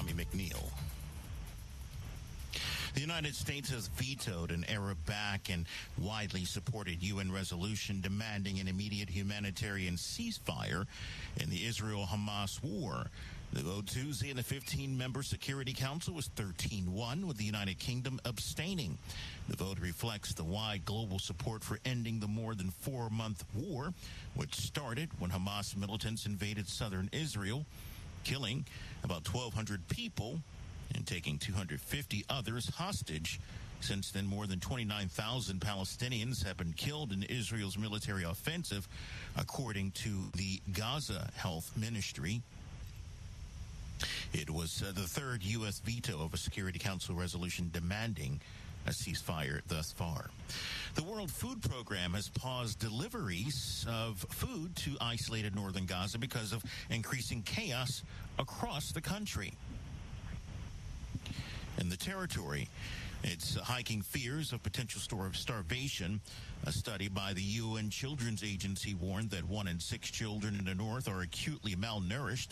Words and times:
Tommy 0.00 0.12
McNeil. 0.14 0.70
The 2.94 3.02
United 3.02 3.34
States 3.34 3.70
has 3.70 3.88
vetoed 3.88 4.50
an 4.50 4.64
Arab 4.66 4.96
backed 5.04 5.50
and 5.50 5.66
widely 5.98 6.46
supported 6.46 7.02
UN 7.02 7.30
resolution 7.30 8.00
demanding 8.00 8.58
an 8.58 8.66
immediate 8.66 9.10
humanitarian 9.10 9.96
ceasefire 9.96 10.86
in 11.38 11.50
the 11.50 11.66
Israel 11.66 12.08
Hamas 12.10 12.62
war. 12.62 13.08
The 13.52 13.60
vote 13.60 13.88
Tuesday 13.88 14.30
in 14.30 14.38
the 14.38 14.42
15 14.42 14.96
member 14.96 15.22
Security 15.22 15.74
Council 15.74 16.14
was 16.14 16.28
13 16.28 16.94
1, 16.94 17.26
with 17.26 17.36
the 17.36 17.44
United 17.44 17.78
Kingdom 17.78 18.20
abstaining. 18.24 18.96
The 19.48 19.56
vote 19.56 19.80
reflects 19.80 20.32
the 20.32 20.44
wide 20.44 20.86
global 20.86 21.18
support 21.18 21.62
for 21.62 21.78
ending 21.84 22.20
the 22.20 22.28
more 22.28 22.54
than 22.54 22.70
four 22.70 23.10
month 23.10 23.44
war, 23.54 23.92
which 24.34 24.54
started 24.54 25.10
when 25.18 25.30
Hamas 25.30 25.76
militants 25.76 26.24
invaded 26.24 26.68
southern 26.68 27.10
Israel, 27.12 27.66
killing 28.24 28.64
about 29.02 29.26
1,200 29.32 29.86
people 29.88 30.40
and 30.94 31.06
taking 31.06 31.38
250 31.38 32.24
others 32.28 32.68
hostage. 32.74 33.40
Since 33.80 34.10
then, 34.10 34.26
more 34.26 34.46
than 34.46 34.60
29,000 34.60 35.60
Palestinians 35.60 36.44
have 36.44 36.58
been 36.58 36.74
killed 36.74 37.12
in 37.12 37.22
Israel's 37.22 37.78
military 37.78 38.24
offensive, 38.24 38.86
according 39.38 39.92
to 39.92 40.10
the 40.36 40.60
Gaza 40.72 41.30
Health 41.34 41.72
Ministry. 41.76 42.42
It 44.32 44.50
was 44.50 44.82
uh, 44.82 44.92
the 44.92 45.06
third 45.06 45.42
U.S. 45.44 45.80
veto 45.80 46.22
of 46.22 46.34
a 46.34 46.36
Security 46.36 46.78
Council 46.78 47.14
resolution 47.14 47.70
demanding 47.72 48.40
a 48.86 48.90
ceasefire 48.90 49.60
thus 49.68 49.92
far. 49.92 50.30
The 50.94 51.02
World 51.04 51.30
Food 51.30 51.62
Program 51.62 52.14
has 52.14 52.28
paused 52.28 52.80
deliveries 52.80 53.86
of 53.88 54.18
food 54.30 54.74
to 54.76 54.96
isolated 55.00 55.54
northern 55.54 55.86
Gaza 55.86 56.18
because 56.18 56.52
of 56.52 56.64
increasing 56.90 57.42
chaos 57.42 58.02
across 58.38 58.90
the 58.92 59.00
country 59.00 59.52
in 61.78 61.88
the 61.88 61.96
territory. 61.96 62.68
It's 63.22 63.54
hiking 63.54 64.00
fears 64.00 64.52
of 64.52 64.62
potential 64.62 65.00
star- 65.00 65.32
starvation. 65.34 66.20
A 66.64 66.72
study 66.72 67.08
by 67.08 67.32
the 67.34 67.42
UN 67.42 67.90
Children's 67.90 68.42
Agency 68.42 68.94
warned 68.94 69.30
that 69.30 69.44
one 69.44 69.68
in 69.68 69.78
six 69.78 70.10
children 70.10 70.56
in 70.58 70.64
the 70.64 70.74
north 70.74 71.06
are 71.06 71.20
acutely 71.20 71.74
malnourished. 71.74 72.48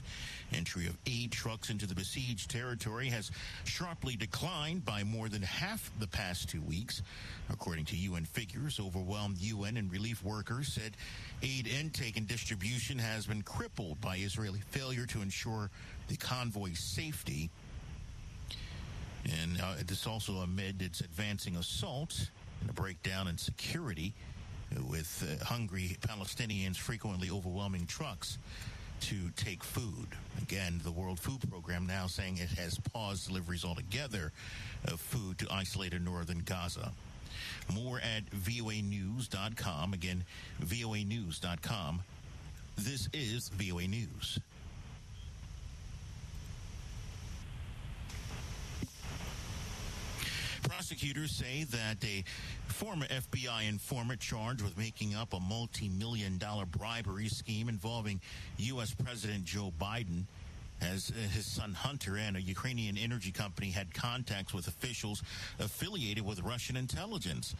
Entry 0.53 0.87
of 0.87 0.97
aid 1.07 1.33
trucks 1.33 1.71
into 1.71 1.87
the 1.87 1.95
besieged 1.95 2.51
territory 2.51 3.09
has 3.09 3.31
sharply 3.65 4.17
declined 4.17 4.85
by 4.85 5.05
more 5.05 5.29
than 5.29 5.43
half 5.43 5.91
the 6.01 6.07
past 6.07 6.51
two 6.51 6.63
weeks. 6.63 7.03
According 7.51 7.87
to 7.87 7.97
UN 7.97 8.25
figures, 8.25 8.79
overwhelmed 8.79 9.39
UN 9.39 9.79
and 9.79 9.91
relief 9.91 10.23
workers 10.23 10.69
said 10.69 10.97
aid 11.43 11.67
intake 11.67 12.17
and 12.19 12.27
distribution 12.27 12.99
has 12.99 13.27
been 13.27 13.43
crippled 13.43 14.01
by 14.01 14.17
Israeli 14.17 14.61
failure 14.71 15.07
to 15.07 15.23
ensure 15.23 15.71
the 16.09 16.17
convoy's 16.17 16.81
safety. 16.81 17.51
And 19.25 19.61
uh, 19.61 19.75
this 19.87 20.07
also 20.07 20.37
amid 20.37 20.83
its 20.83 21.01
advancing 21.01 21.57
assault 21.57 22.31
and 22.61 22.71
a 22.71 22.73
breakdown 22.73 23.29
in 23.29 23.39
security 23.39 24.15
with 24.89 25.25
uh, 25.41 25.45
hungry 25.45 25.97
Palestinians 26.01 26.77
frequently 26.77 27.31
overwhelming 27.31 27.87
trucks 27.87 28.39
to 29.01 29.31
take 29.37 29.63
food. 29.63 30.09
Again, 30.43 30.81
the 30.83 30.91
World 30.91 31.21
Food 31.21 31.49
Program 31.51 31.87
now 31.87 32.07
saying 32.07 32.39
it 32.39 32.59
has 32.59 32.79
paused 32.79 33.29
deliveries 33.29 33.65
altogether 33.65 34.33
of 34.87 35.01
food 35.01 35.39
to 35.39 35.47
isolated 35.51 36.05
northern 36.05 36.43
Gaza. 36.45 36.93
More 37.73 38.01
at 38.01 38.29
voanews.com. 38.31 39.93
Again, 39.93 40.25
voanews.com. 40.63 42.03
This 42.77 43.09
is 43.13 43.49
VOA 43.51 43.87
News. 43.87 44.41
Prosecutors 50.88 51.32
say 51.32 51.65
that 51.65 52.03
a 52.03 52.25
former 52.69 53.04
FBI 53.09 53.69
informant 53.69 54.21
charged 54.21 54.62
with 54.62 54.78
making 54.78 55.15
up 55.15 55.34
a 55.34 55.38
multi 55.38 55.87
million 55.87 56.38
dollar 56.38 56.65
bribery 56.65 57.28
scheme 57.28 57.69
involving 57.69 58.22
U.S. 58.56 58.94
President 58.94 59.44
Joe 59.44 59.71
Biden 59.78 60.22
as 60.81 61.10
uh, 61.10 61.28
his 61.28 61.44
son 61.44 61.75
Hunter 61.75 62.16
and 62.16 62.38
a 62.38 62.41
Ukrainian 62.41 62.97
energy 62.97 63.31
company 63.31 63.71
had 63.71 63.93
contacts 63.93 64.54
with 64.54 64.66
officials 64.66 65.22
affiliated 65.59 66.25
with 66.25 66.41
Russian 66.41 66.75
intelligence. 66.75 67.54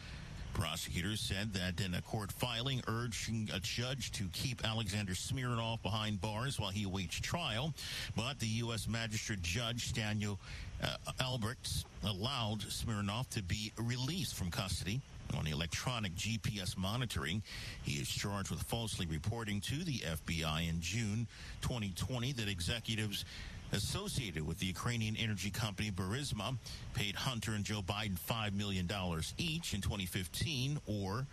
Prosecutors 0.55 1.21
said 1.21 1.53
that 1.53 1.79
in 1.79 1.93
a 1.93 2.01
court 2.01 2.31
filing 2.31 2.81
urging 2.87 3.47
a 3.53 3.59
judge 3.59 4.11
to 4.13 4.23
keep 4.33 4.67
Alexander 4.67 5.13
Smirnov 5.13 5.83
behind 5.83 6.19
bars 6.19 6.59
while 6.59 6.71
he 6.71 6.83
awaits 6.85 7.19
trial, 7.19 7.75
but 8.15 8.39
the 8.39 8.47
U.S. 8.47 8.87
Magistrate 8.87 9.43
Judge 9.43 9.93
Daniel 9.93 10.39
uh, 10.83 11.11
Albregts 11.19 11.83
allowed 12.03 12.61
Smirnov 12.61 13.29
to 13.31 13.43
be 13.43 13.71
released 13.77 14.35
from 14.35 14.51
custody 14.51 15.01
on 15.37 15.47
electronic 15.47 16.15
GPS 16.15 16.77
monitoring. 16.77 17.43
He 17.83 17.93
is 17.93 18.07
charged 18.07 18.49
with 18.49 18.61
falsely 18.63 19.05
reporting 19.05 19.61
to 19.61 19.83
the 19.83 19.99
FBI 19.99 20.69
in 20.69 20.81
June 20.81 21.27
2020 21.61 22.31
that 22.33 22.49
executives 22.49 23.25
associated 23.71 24.47
with 24.47 24.59
the 24.59 24.65
Ukrainian 24.65 25.15
energy 25.15 25.51
company 25.51 25.91
Burisma 25.91 26.55
paid 26.93 27.15
Hunter 27.15 27.51
and 27.51 27.63
Joe 27.63 27.81
Biden 27.81 28.17
$5 28.19 28.53
million 28.53 28.89
each 29.37 29.73
in 29.73 29.81
2015 29.81 30.79
or 30.87 31.27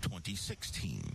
2016. 0.00 1.14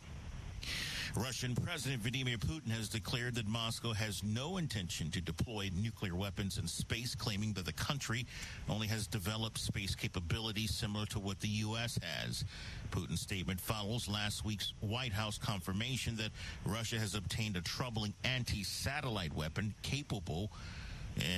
Russian 1.17 1.55
President 1.55 2.01
Vladimir 2.03 2.37
Putin 2.37 2.69
has 2.69 2.89
declared 2.89 3.33
that 3.35 3.47
Moscow 3.47 3.91
has 3.91 4.23
no 4.23 4.57
intention 4.57 5.09
to 5.11 5.19
deploy 5.19 5.71
nuclear 5.75 6.15
weapons 6.15 6.59
in 6.59 6.67
space, 6.67 7.15
claiming 7.15 7.53
that 7.53 7.65
the 7.65 7.73
country 7.73 8.25
only 8.69 8.85
has 8.87 9.07
developed 9.07 9.57
space 9.57 9.95
capabilities 9.95 10.75
similar 10.75 11.07
to 11.07 11.19
what 11.19 11.39
the 11.39 11.47
U.S. 11.47 11.97
has. 12.03 12.45
Putin's 12.91 13.21
statement 13.21 13.59
follows 13.59 14.07
last 14.07 14.45
week's 14.45 14.73
White 14.79 15.11
House 15.11 15.39
confirmation 15.39 16.15
that 16.17 16.29
Russia 16.65 16.99
has 16.99 17.15
obtained 17.15 17.57
a 17.57 17.61
troubling 17.61 18.13
anti 18.23 18.63
satellite 18.63 19.33
weapon 19.33 19.73
capable. 19.81 20.51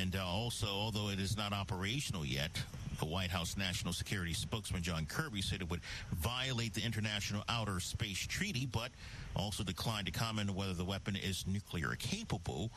And 0.01 0.17
uh, 0.17 0.27
also, 0.27 0.67
although 0.67 1.07
it 1.07 1.21
is 1.21 1.37
not 1.37 1.53
operational 1.53 2.25
yet, 2.25 2.51
the 2.99 3.05
White 3.05 3.29
House 3.29 3.55
National 3.55 3.93
Security 3.93 4.33
spokesman 4.33 4.83
John 4.83 5.05
Kirby 5.05 5.41
said 5.41 5.61
it 5.61 5.69
would 5.69 5.81
violate 6.17 6.73
the 6.73 6.81
International 6.81 7.43
Outer 7.47 7.79
Space 7.79 8.27
Treaty, 8.27 8.65
but 8.65 8.91
also 9.35 9.63
declined 9.63 10.05
to 10.05 10.11
comment 10.11 10.49
on 10.49 10.55
whether 10.55 10.73
the 10.73 10.85
weapon 10.85 11.15
is 11.15 11.45
nuclear 11.47 11.95
capable. 11.97 12.71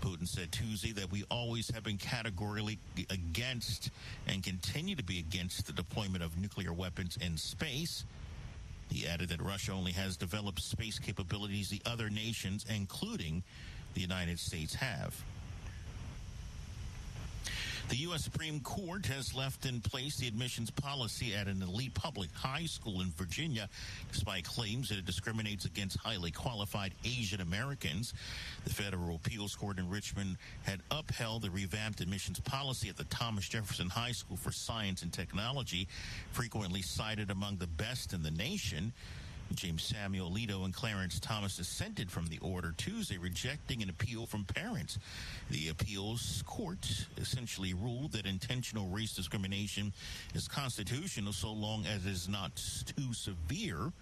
Putin 0.00 0.26
said 0.26 0.50
Tuesday 0.50 0.92
that 0.92 1.10
we 1.12 1.24
always 1.30 1.70
have 1.70 1.84
been 1.84 1.96
categorically 1.96 2.78
against 3.08 3.90
and 4.26 4.42
continue 4.42 4.96
to 4.96 5.04
be 5.04 5.20
against 5.20 5.66
the 5.66 5.72
deployment 5.72 6.24
of 6.24 6.36
nuclear 6.36 6.72
weapons 6.72 7.16
in 7.20 7.36
space. 7.36 8.04
He 8.90 9.06
added 9.06 9.28
that 9.28 9.40
Russia 9.40 9.72
only 9.72 9.92
has 9.92 10.16
developed 10.16 10.60
space 10.60 10.98
capabilities 10.98 11.70
the 11.70 11.80
other 11.86 12.10
nations, 12.10 12.66
including 12.68 13.42
the 13.94 14.00
United 14.00 14.38
States, 14.38 14.74
have. 14.74 15.14
The 17.92 17.98
U.S. 18.08 18.24
Supreme 18.24 18.60
Court 18.60 19.04
has 19.04 19.34
left 19.34 19.66
in 19.66 19.82
place 19.82 20.16
the 20.16 20.26
admissions 20.26 20.70
policy 20.70 21.34
at 21.34 21.46
an 21.46 21.60
elite 21.60 21.92
public 21.92 22.30
high 22.32 22.64
school 22.64 23.02
in 23.02 23.10
Virginia, 23.10 23.68
despite 24.10 24.44
claims 24.44 24.88
that 24.88 24.96
it 24.96 25.04
discriminates 25.04 25.66
against 25.66 25.98
highly 25.98 26.30
qualified 26.30 26.94
Asian 27.04 27.42
Americans. 27.42 28.14
The 28.64 28.70
federal 28.70 29.16
appeals 29.16 29.54
court 29.54 29.78
in 29.78 29.90
Richmond 29.90 30.38
had 30.62 30.80
upheld 30.90 31.42
the 31.42 31.50
revamped 31.50 32.00
admissions 32.00 32.40
policy 32.40 32.88
at 32.88 32.96
the 32.96 33.04
Thomas 33.04 33.46
Jefferson 33.46 33.90
High 33.90 34.12
School 34.12 34.38
for 34.38 34.52
Science 34.52 35.02
and 35.02 35.12
Technology, 35.12 35.86
frequently 36.30 36.80
cited 36.80 37.30
among 37.30 37.58
the 37.58 37.66
best 37.66 38.14
in 38.14 38.22
the 38.22 38.30
nation. 38.30 38.94
James 39.54 39.82
Samuel 39.82 40.30
Alito 40.30 40.64
and 40.64 40.72
Clarence 40.72 41.20
Thomas 41.20 41.56
dissented 41.56 42.10
from 42.10 42.26
the 42.26 42.38
order 42.38 42.74
Tuesday, 42.76 43.18
rejecting 43.18 43.82
an 43.82 43.90
appeal 43.90 44.26
from 44.26 44.44
parents. 44.44 44.98
The 45.50 45.68
appeals 45.68 46.42
court 46.46 47.06
essentially 47.16 47.74
ruled 47.74 48.12
that 48.12 48.26
intentional 48.26 48.88
race 48.88 49.14
discrimination 49.14 49.92
is 50.34 50.48
constitutional 50.48 51.32
so 51.32 51.52
long 51.52 51.84
as 51.86 52.06
it 52.06 52.10
is 52.10 52.28
not 52.28 52.56
too 52.96 53.12
severe. 53.12 53.92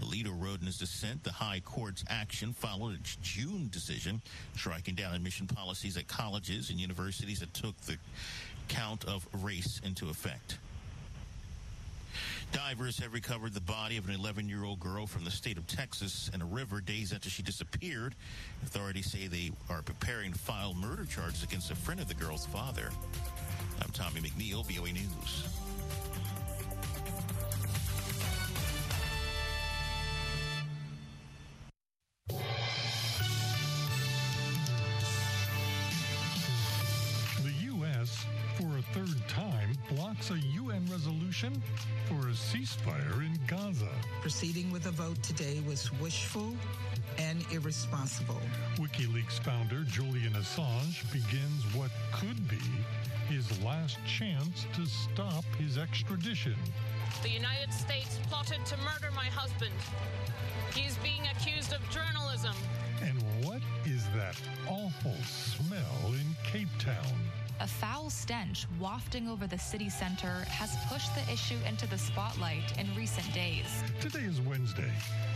Alito 0.00 0.30
wrote 0.38 0.60
in 0.60 0.66
his 0.66 0.78
dissent 0.78 1.22
the 1.24 1.32
High 1.32 1.60
Court's 1.60 2.04
action 2.08 2.52
followed 2.52 2.94
its 2.94 3.16
June 3.16 3.68
decision, 3.70 4.20
striking 4.56 4.94
down 4.94 5.14
admission 5.14 5.46
policies 5.46 5.96
at 5.96 6.08
colleges 6.08 6.70
and 6.70 6.80
universities 6.80 7.40
that 7.40 7.52
took 7.54 7.78
the 7.82 7.96
count 8.68 9.04
of 9.04 9.26
race 9.42 9.80
into 9.84 10.08
effect. 10.08 10.58
Divers 12.52 12.98
have 12.98 13.12
recovered 13.12 13.54
the 13.54 13.60
body 13.60 13.96
of 13.96 14.08
an 14.08 14.14
11 14.14 14.48
year 14.48 14.64
old 14.64 14.80
girl 14.80 15.06
from 15.06 15.24
the 15.24 15.30
state 15.30 15.56
of 15.56 15.66
Texas 15.66 16.30
in 16.34 16.42
a 16.42 16.44
river 16.44 16.80
days 16.80 17.12
after 17.12 17.30
she 17.30 17.42
disappeared. 17.42 18.16
Authorities 18.62 19.10
say 19.10 19.28
they 19.28 19.52
are 19.68 19.82
preparing 19.82 20.32
to 20.32 20.38
file 20.38 20.74
murder 20.74 21.04
charges 21.04 21.44
against 21.44 21.70
a 21.70 21.76
friend 21.76 22.00
of 22.00 22.08
the 22.08 22.14
girl's 22.14 22.46
father. 22.46 22.90
I'm 23.82 23.90
Tommy 23.90 24.20
McNeil, 24.20 24.64
VOA 24.66 24.92
News. 24.92 25.44
The 37.42 37.52
U.S., 37.62 38.26
for 38.56 38.76
a 38.76 38.82
third 38.92 39.28
time, 39.28 39.72
blocks 39.88 40.30
a 40.30 40.38
ceasefire 42.60 43.24
in 43.24 43.38
Gaza. 43.46 43.88
Proceeding 44.20 44.70
with 44.70 44.86
a 44.86 44.90
vote 44.90 45.22
today 45.22 45.62
was 45.66 45.90
wishful 45.94 46.54
and 47.18 47.44
irresponsible. 47.52 48.40
WikiLeaks 48.76 49.40
founder 49.42 49.82
Julian 49.84 50.34
Assange 50.34 51.10
begins 51.12 51.64
what 51.74 51.90
could 52.12 52.48
be 52.48 52.60
his 53.28 53.62
last 53.62 53.98
chance 54.06 54.66
to 54.74 54.84
stop 54.86 55.44
his 55.58 55.78
extradition. 55.78 56.56
The 57.22 57.30
United 57.30 57.72
States 57.72 58.18
plotted 58.28 58.64
to 58.66 58.76
murder 58.78 59.10
my 59.14 59.26
husband. 59.26 59.74
He's 60.74 60.96
being 60.98 61.22
accused 61.34 61.72
of 61.72 61.80
journalism. 61.90 62.54
And 63.02 63.22
what 63.44 63.62
is 63.86 64.04
that 64.14 64.36
awful 64.68 65.16
smell 65.24 66.12
in 66.12 66.36
Cape 66.44 66.68
Town? 66.78 67.39
A 67.60 67.66
foul 67.66 68.08
stench 68.08 68.66
wafting 68.80 69.28
over 69.28 69.46
the 69.46 69.58
city 69.58 69.90
center 69.90 70.44
has 70.48 70.74
pushed 70.88 71.14
the 71.14 71.30
issue 71.30 71.58
into 71.68 71.86
the 71.86 71.98
spotlight 71.98 72.78
in 72.78 72.86
recent 72.96 73.30
days. 73.34 73.66
Today 74.00 74.20
is 74.20 74.40
Wednesday, 74.40 74.90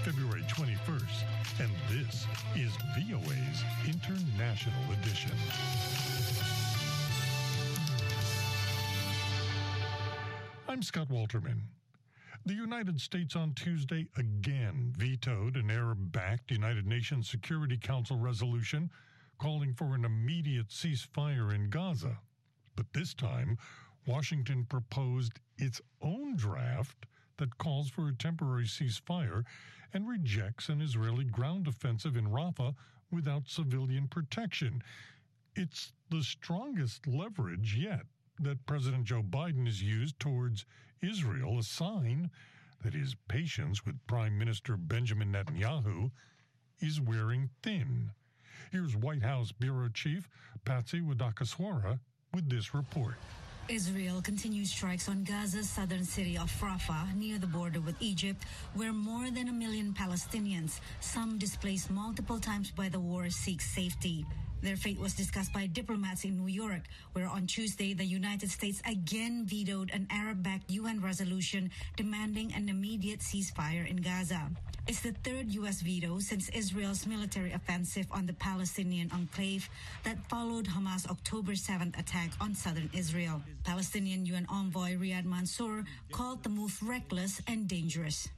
February 0.05 0.41
21st, 0.49 1.61
and 1.61 1.71
this 1.91 2.25
is 2.57 2.73
VOA's 2.97 3.63
International 3.87 4.93
Edition. 4.95 5.33
I'm 10.67 10.83
Scott 10.83 11.09
Walterman. 11.11 11.61
The 12.47 12.55
United 12.55 13.03
States 13.03 13.37
on 13.37 13.53
Tuesday 13.53 14.07
again 14.17 14.95
vetoed 14.97 15.57
an 15.57 15.71
Arab 15.71 16.11
backed 16.11 16.51
United 16.51 16.87
Nations 16.87 17.29
Security 17.29 17.77
Council 17.77 18.17
resolution 18.17 18.91
calling 19.39 19.75
for 19.75 19.95
an 19.95 20.05
immediate 20.05 20.69
ceasefire 20.69 21.55
in 21.55 21.71
Gaza. 21.71 22.19
But 22.77 22.93
this 22.93 23.15
time, 23.15 23.59
Washington 24.07 24.65
proposed 24.65 25.41
its 25.57 25.81
own 26.03 26.37
draft 26.37 27.07
that 27.37 27.59
calls 27.59 27.89
for 27.89 28.09
a 28.09 28.15
temporary 28.15 28.67
ceasefire 28.67 29.45
and 29.93 30.09
rejects 30.09 30.69
an 30.69 30.81
Israeli 30.81 31.25
ground 31.25 31.67
offensive 31.69 32.17
in 32.17 32.27
Rafah 32.27 32.75
without 33.11 33.49
civilian 33.49 34.09
protection. 34.09 34.83
It's 35.55 35.93
the 36.11 36.23
strongest 36.23 37.07
leverage 37.07 37.77
yet 37.77 38.07
that 38.41 38.67
President 38.67 39.05
Joe 39.05 39.23
Biden 39.23 39.67
has 39.67 39.83
used 39.83 40.19
towards 40.19 40.67
Israel, 41.01 41.59
a 41.59 41.63
sign 41.63 42.31
that 42.83 42.95
his 42.95 43.15
patience 43.29 43.87
with 43.87 44.07
Prime 44.07 44.37
Minister 44.37 44.77
Benjamin 44.77 45.33
Netanyahu 45.33 46.11
is 46.81 47.01
wearing 47.01 47.51
thin. 47.63 48.11
Here's 48.71 48.97
White 48.97 49.23
House 49.23 49.53
Bureau 49.53 49.89
Chief 49.89 50.29
Patsy 50.65 51.01
Widakuswara 51.01 51.99
with 52.33 52.49
this 52.49 52.75
report. 52.75 53.15
Israel 53.69 54.21
continues 54.21 54.71
strikes 54.71 55.09
on 55.09 55.25
Gaza's 55.25 55.71
southern 55.71 56.05
city 56.05 56.37
of 56.37 56.51
Rafah 56.61 57.17
near 57.17 57.39
the 57.39 57.47
border 57.47 57.81
with 57.81 57.97
Egypt, 58.01 58.45
where 58.75 58.93
more 58.93 59.31
than 59.31 59.49
a 59.49 59.53
million 59.53 59.95
Palestinians, 59.95 60.81
some 61.01 61.39
displaced 61.39 61.91
multiple 61.91 62.39
times 62.39 62.71
by 62.71 62.91
the 62.91 63.01
war, 63.01 63.31
seek 63.31 63.63
safety. 63.63 64.27
Their 64.65 64.77
fate 64.77 64.99
was 64.99 65.13
discussed 65.13 65.53
by 65.53 65.67
diplomats 65.67 66.25
in 66.25 66.39
New 66.39 66.49
York, 66.51 66.85
where 67.13 67.29
on 67.29 67.47
Tuesday 67.47 67.93
the 67.93 68.07
United 68.07 68.51
States 68.51 68.81
again 68.89 69.45
vetoed 69.45 69.91
an 69.93 70.07
Arab 70.11 70.43
backed 70.43 70.71
UN 70.71 71.03
resolution 71.03 71.71
demanding 71.99 72.51
an 72.55 72.71
immediate 72.71 73.21
ceasefire 73.21 73.87
in 73.87 73.99
Gaza. 73.99 74.51
It's 74.87 75.03
the 75.03 75.13
third 75.23 75.53
U.S. 75.61 75.83
veto 75.83 76.19
since 76.19 76.49
Israel's 76.49 77.07
military 77.07 77.53
offensive 77.53 78.07
on 78.11 78.25
the 78.25 78.33
Palestinian 78.33 79.11
enclave 79.13 79.69
that 80.03 80.17
followed 80.31 80.65
Hamas' 80.65 81.11
October 81.11 81.53
7th 81.53 81.99
attack 81.99 82.31
on 82.41 82.55
southern 82.55 82.89
Israel. 82.95 83.43
Palestinian 83.65 84.25
UN 84.25 84.47
envoy 84.49 84.97
Riyad 84.97 85.27
Mansour 85.27 85.85
called 86.11 86.43
the 86.43 86.49
move 86.49 86.75
reckless 86.83 87.39
and 87.47 87.69
dangerous. 87.69 88.29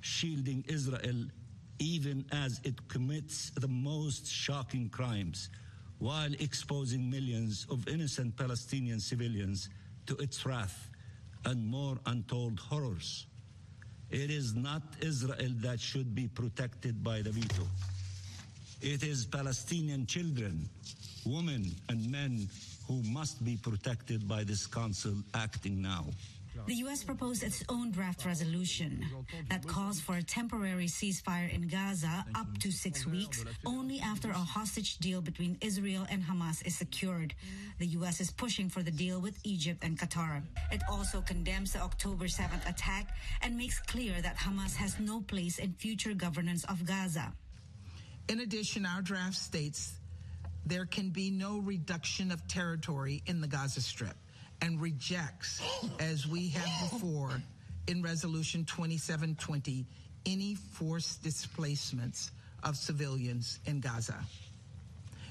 Shielding 0.00 0.64
Israel 0.66 1.30
even 1.78 2.24
as 2.32 2.60
it 2.64 2.88
commits 2.88 3.50
the 3.50 3.68
most 3.68 4.26
shocking 4.26 4.88
crimes 4.88 5.50
while 5.98 6.32
exposing 6.40 7.10
millions 7.10 7.66
of 7.70 7.88
innocent 7.88 8.36
Palestinian 8.36 9.00
civilians 9.00 9.68
to 10.06 10.16
its 10.16 10.44
wrath 10.44 10.88
and 11.44 11.66
more 11.66 11.98
untold 12.06 12.58
horrors. 12.58 13.26
It 14.10 14.30
is 14.30 14.54
not 14.54 14.82
Israel 15.00 15.52
that 15.62 15.80
should 15.80 16.14
be 16.14 16.28
protected 16.28 17.02
by 17.02 17.22
the 17.22 17.30
veto. 17.30 17.66
It 18.80 19.02
is 19.02 19.24
Palestinian 19.24 20.06
children, 20.06 20.68
women, 21.24 21.74
and 21.88 22.10
men 22.10 22.48
who 22.86 23.02
must 23.02 23.44
be 23.44 23.56
protected 23.56 24.28
by 24.28 24.44
this 24.44 24.66
council 24.66 25.14
acting 25.34 25.82
now. 25.82 26.04
The 26.66 26.74
U.S. 26.86 27.04
proposed 27.04 27.42
its 27.42 27.62
own 27.68 27.90
draft 27.90 28.24
resolution 28.24 29.04
that 29.50 29.66
calls 29.66 30.00
for 30.00 30.16
a 30.16 30.22
temporary 30.22 30.86
ceasefire 30.86 31.52
in 31.52 31.68
Gaza 31.68 32.24
up 32.34 32.58
to 32.58 32.70
six 32.70 33.06
weeks, 33.06 33.44
only 33.64 34.00
after 34.00 34.30
a 34.30 34.34
hostage 34.34 34.98
deal 34.98 35.20
between 35.20 35.58
Israel 35.60 36.06
and 36.10 36.22
Hamas 36.22 36.66
is 36.66 36.76
secured. 36.76 37.34
The 37.78 37.86
U.S. 37.98 38.20
is 38.20 38.30
pushing 38.30 38.68
for 38.68 38.82
the 38.82 38.90
deal 38.90 39.20
with 39.20 39.38
Egypt 39.44 39.84
and 39.84 39.98
Qatar. 39.98 40.42
It 40.72 40.82
also 40.90 41.20
condemns 41.20 41.74
the 41.74 41.80
October 41.80 42.24
7th 42.24 42.68
attack 42.68 43.14
and 43.42 43.56
makes 43.56 43.78
clear 43.80 44.20
that 44.22 44.36
Hamas 44.36 44.74
has 44.76 44.98
no 44.98 45.20
place 45.20 45.58
in 45.58 45.72
future 45.74 46.14
governance 46.14 46.64
of 46.64 46.84
Gaza. 46.86 47.32
In 48.28 48.40
addition, 48.40 48.86
our 48.86 49.02
draft 49.02 49.36
states 49.36 49.92
there 50.64 50.86
can 50.86 51.10
be 51.10 51.30
no 51.30 51.58
reduction 51.58 52.32
of 52.32 52.46
territory 52.48 53.22
in 53.26 53.40
the 53.40 53.46
Gaza 53.46 53.80
Strip 53.80 54.16
and 54.62 54.80
rejects, 54.80 55.62
as 56.00 56.26
we 56.26 56.48
have 56.48 56.90
before 56.90 57.42
in 57.86 58.02
Resolution 58.02 58.64
2720, 58.64 59.86
any 60.24 60.54
forced 60.54 61.22
displacements 61.22 62.30
of 62.62 62.76
civilians 62.76 63.60
in 63.66 63.80
Gaza. 63.80 64.18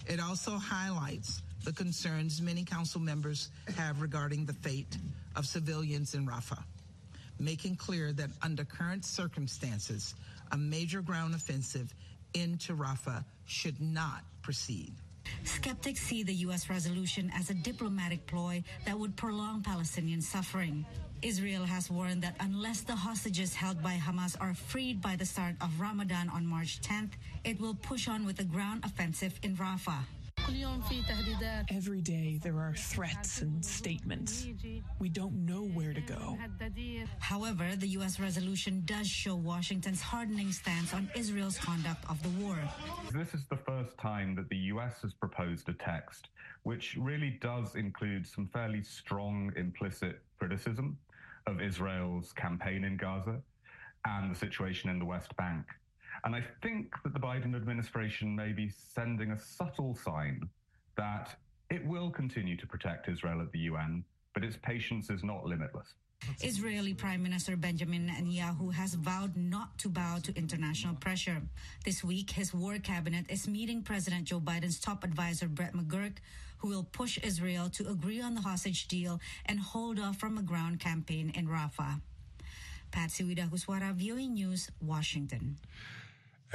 It 0.07 0.19
also 0.19 0.57
highlights 0.57 1.42
the 1.63 1.74
concerns 1.74 2.42
many 2.42 2.63
council 2.63 3.01
members 3.01 3.50
have 3.75 4.01
regarding 4.01 4.45
the 4.45 4.54
fate 4.54 4.98
of 5.36 5.45
civilians 5.45 6.13
in 6.13 6.28
Rafah, 6.28 6.63
making 7.39 7.75
clear 7.75 8.13
that 8.13 8.30
under 8.42 8.63
current 8.63 9.04
circumstances, 9.04 10.13
a 10.51 10.57
major 10.57 11.01
ground 11.01 11.33
offensive 11.33 11.94
into 12.33 12.75
Rafah 12.75 13.25
should 13.45 13.81
not 13.81 14.23
proceed. 14.44 14.94
Skeptics 15.45 16.02
see 16.02 16.23
the 16.23 16.33
U.S. 16.49 16.69
resolution 16.69 17.31
as 17.35 17.49
a 17.49 17.54
diplomatic 17.54 18.25
ploy 18.25 18.64
that 18.85 18.97
would 18.97 19.16
prolong 19.16 19.61
Palestinian 19.61 20.21
suffering. 20.21 20.85
Israel 21.21 21.66
has 21.66 21.90
warned 21.90 22.21
that 22.23 22.35
unless 22.40 22.81
the 22.81 22.95
hostages 22.95 23.54
held 23.54 23.81
by 23.81 23.95
Hamas 23.95 24.35
are 24.40 24.54
freed 24.54 25.02
by 25.02 25.16
the 25.16 25.25
start 25.25 25.56
of 25.61 25.80
Ramadan 25.80 26.30
on 26.30 26.45
March 26.45 26.81
10th, 26.81 27.11
it 27.44 27.59
will 27.59 27.75
push 27.75 28.07
on 28.07 28.25
with 28.25 28.40
a 28.40 28.44
ground 28.44 28.83
offensive 28.85 29.40
in 29.44 29.56
Rafah. 29.56 30.04
Every 31.69 32.02
day 32.02 32.40
there 32.42 32.57
are 32.57 32.73
threats 32.75 33.42
and 33.42 33.64
statements. 33.64 34.47
We 34.99 35.09
don't 35.09 35.45
know 35.45 35.64
where 35.64 35.94
to 35.94 36.02
go. 36.02 36.37
However, 37.19 37.75
the 37.75 37.87
U.S. 37.90 38.19
resolution 38.19 38.83
does 38.85 39.07
show 39.07 39.35
Washington's 39.35 40.02
hardening 40.02 40.52
stance 40.52 40.94
on 40.94 41.09
Israel's 41.16 41.57
conduct 41.57 42.04
of 42.09 42.21
the 42.23 42.30
war. 42.44 42.57
This 43.11 43.33
is 43.33 43.45
the 43.47 43.57
first 43.57 43.97
time 43.97 44.35
that 44.35 44.49
the 44.49 44.57
U.S. 44.73 45.02
has 45.02 45.14
proposed 45.14 45.69
a 45.69 45.73
text 45.73 46.30
which 46.64 46.95
really 46.99 47.37
does 47.42 47.75
include 47.75 48.25
some 48.28 48.47
fairly 48.47 48.81
strong 48.81 49.52
implicit 49.56 50.21
criticism 50.40 50.97
of 51.47 51.61
Israel's 51.61 52.33
campaign 52.33 52.83
in 52.83 52.97
Gaza 52.97 53.40
and 54.06 54.31
the 54.31 54.35
situation 54.37 54.90
in 54.90 54.97
the 54.99 55.06
West 55.06 55.35
Bank. 55.35 55.66
And 56.26 56.36
I 56.36 56.44
think 56.64 56.96
that 57.04 57.14
the 57.14 57.20
Biden 57.20 57.56
administration 57.56 58.36
may 58.36 58.52
be 58.52 58.72
sending 58.96 59.32
a 59.32 59.40
subtle 59.40 59.96
sign 59.96 60.50
that 60.98 61.30
it 61.70 61.86
will 61.86 62.10
continue 62.10 62.58
to 62.58 62.66
protect 62.66 63.08
Israel 63.08 63.42
at 63.42 63.52
the 63.52 63.60
UN, 63.60 64.04
but 64.34 64.44
its 64.44 64.58
patience 64.64 65.12
is 65.12 65.24
not 65.24 65.46
limitless. 65.46 65.94
Israeli 66.42 66.96
Prime 66.96 67.22
Minister 67.22 67.56
Benjamin 67.56 68.10
Netanyahu 68.10 68.74
has 68.74 68.96
vowed 68.96 69.38
not 69.38 69.78
to 69.80 69.90
bow 69.90 70.18
to 70.24 70.36
international 70.36 70.96
pressure. 70.96 71.44
This 71.84 72.04
week, 72.04 72.32
his 72.32 72.54
war 72.54 72.80
cabinet 72.80 73.26
is 73.30 73.48
meeting 73.48 73.84
President 73.84 74.26
Joe 74.26 74.40
Biden's 74.40 74.80
top 74.80 75.04
advisor, 75.04 75.48
Brett 75.48 75.74
McGurk, 75.74 76.18
who 76.58 76.70
will 76.70 76.88
push 76.92 77.20
Israel 77.22 77.70
to 77.70 77.88
agree 77.88 78.22
on 78.22 78.34
the 78.34 78.42
hostage 78.42 78.88
deal 78.88 79.20
and 79.46 79.60
hold 79.60 80.00
off 80.00 80.18
from 80.18 80.40
a 80.40 80.42
ground 80.42 80.80
campaign 80.80 81.32
in 81.36 81.48
Rafah. 81.48 82.02
Patsy 82.92 83.24
Widakuswara, 83.24 83.94
VOA 83.94 84.28
News, 84.28 84.72
Washington. 84.82 85.58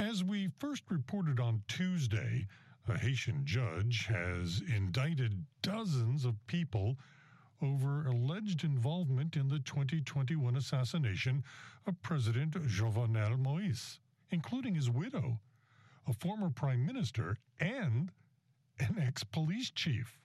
As 0.01 0.23
we 0.23 0.49
first 0.57 0.89
reported 0.89 1.39
on 1.39 1.61
Tuesday, 1.67 2.47
a 2.87 2.97
Haitian 2.97 3.45
judge 3.45 4.07
has 4.07 4.63
indicted 4.67 5.45
dozens 5.61 6.25
of 6.25 6.47
people 6.47 6.97
over 7.61 8.07
alleged 8.07 8.63
involvement 8.63 9.35
in 9.35 9.47
the 9.47 9.59
2021 9.59 10.55
assassination 10.55 11.43
of 11.85 12.01
President 12.01 12.55
Jovenel 12.67 13.37
Moise, 13.37 13.99
including 14.31 14.73
his 14.73 14.89
widow, 14.89 15.39
a 16.07 16.13
former 16.13 16.49
prime 16.49 16.83
minister, 16.83 17.37
and 17.59 18.11
an 18.79 18.97
ex 18.97 19.23
police 19.23 19.69
chief. 19.69 20.19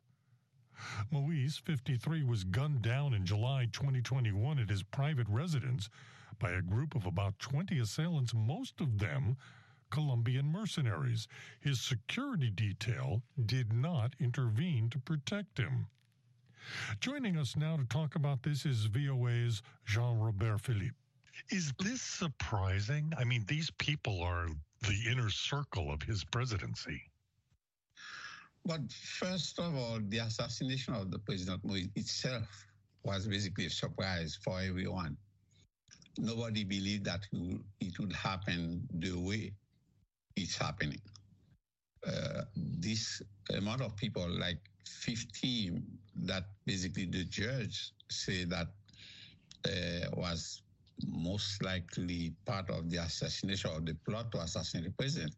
Moise, 1.11 1.59
53, 1.59 2.25
was 2.25 2.45
gunned 2.45 2.81
down 2.81 3.13
in 3.13 3.27
July 3.27 3.69
2021 3.71 4.59
at 4.59 4.71
his 4.71 4.83
private 4.83 5.29
residence 5.29 5.91
by 6.39 6.53
a 6.53 6.63
group 6.63 6.95
of 6.95 7.05
about 7.05 7.39
20 7.39 7.79
assailants, 7.79 8.33
most 8.33 8.81
of 8.81 8.99
them 8.99 9.37
Colombian 9.91 10.51
mercenaries. 10.51 11.29
His 11.61 11.81
security 11.81 12.51
detail 12.51 13.23
did 13.47 13.73
not 13.73 14.15
intervene 14.21 14.91
to 14.91 14.99
protect 14.99 15.59
him. 15.59 15.87
Joining 17.01 17.37
us 17.37 17.57
now 17.57 17.77
to 17.77 17.85
talk 17.85 18.15
about 18.17 18.43
this 18.43 18.67
is 18.67 18.87
VOA's 18.87 19.63
Jean 19.85 20.19
Robert 20.19 20.61
Philippe. 20.61 20.97
Is 21.51 21.73
this 21.79 22.03
surprising? 22.03 23.13
I 23.19 23.25
mean, 23.25 23.45
these 23.47 23.71
people 23.71 24.23
are 24.23 24.49
the 24.83 25.11
inner 25.11 25.31
circle 25.31 25.93
of 25.93 26.03
his 26.03 26.25
presidency. 26.25 27.03
But 28.65 28.91
first 28.93 29.59
of 29.61 29.77
all, 29.77 30.01
the 30.09 30.19
assassination 30.19 30.95
of 30.95 31.11
the 31.11 31.21
president 31.21 31.63
itself 31.95 32.67
was 33.05 33.29
basically 33.29 33.67
a 33.67 33.71
surprise 33.71 34.37
for 34.43 34.61
everyone. 34.61 35.17
Nobody 36.19 36.65
believed 36.65 37.05
that 37.05 37.21
it 37.81 37.99
would 38.01 38.13
happen 38.13 38.89
the 38.93 39.13
way 39.13 39.53
it's 40.37 40.57
happening. 40.57 41.01
Uh, 42.07 42.43
this 42.55 43.23
amount 43.57 43.83
of 43.83 43.97
people, 43.97 44.29
like 44.39 44.59
15, 44.87 45.83
that 46.27 46.45
basically 46.65 47.07
the 47.07 47.25
judge 47.25 47.93
say 48.11 48.45
that 48.45 48.69
uh, 49.67 50.11
was 50.15 50.63
most 51.07 51.63
likely 51.63 52.33
part 52.45 52.71
of 52.71 52.89
the 52.91 52.99
assassination 52.99 53.71
or 53.71 53.81
the 53.81 53.95
plot 54.09 54.31
to 54.33 54.39
assassinate 54.39 54.87
the 54.87 54.93
president. 54.93 55.35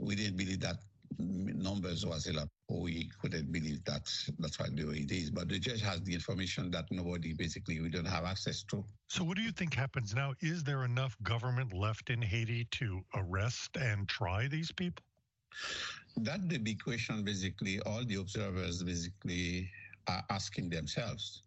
We 0.00 0.14
didn't 0.14 0.36
believe 0.36 0.60
that 0.60 0.78
numbers 1.18 2.04
was 2.04 2.26
a 2.26 2.32
lot. 2.32 2.48
We 2.68 3.10
couldn't 3.20 3.50
believe 3.50 3.82
that 3.84 4.10
that's 4.38 4.58
what 4.58 4.76
the 4.76 4.84
way 4.84 4.98
it 4.98 5.10
is. 5.10 5.30
But 5.30 5.48
the 5.48 5.58
judge 5.58 5.80
has 5.82 6.02
the 6.02 6.14
information 6.14 6.70
that 6.72 6.84
nobody 6.90 7.32
basically 7.32 7.80
we 7.80 7.88
don't 7.88 8.04
have 8.06 8.24
access 8.24 8.62
to. 8.64 8.84
So 9.08 9.24
what 9.24 9.36
do 9.36 9.42
you 9.42 9.52
think 9.52 9.74
happens 9.74 10.14
now? 10.14 10.34
Is 10.40 10.62
there 10.64 10.84
enough 10.84 11.16
government 11.22 11.72
left 11.72 12.10
in 12.10 12.20
Haiti 12.20 12.66
to 12.72 13.00
arrest 13.14 13.76
and 13.76 14.08
try 14.08 14.48
these 14.48 14.70
people? 14.70 15.04
That's 16.16 16.46
the 16.46 16.58
big 16.58 16.82
question 16.82 17.24
basically 17.24 17.80
all 17.80 18.04
the 18.04 18.16
observers 18.16 18.82
basically 18.82 19.70
are 20.08 20.22
asking 20.30 20.70
themselves. 20.70 21.42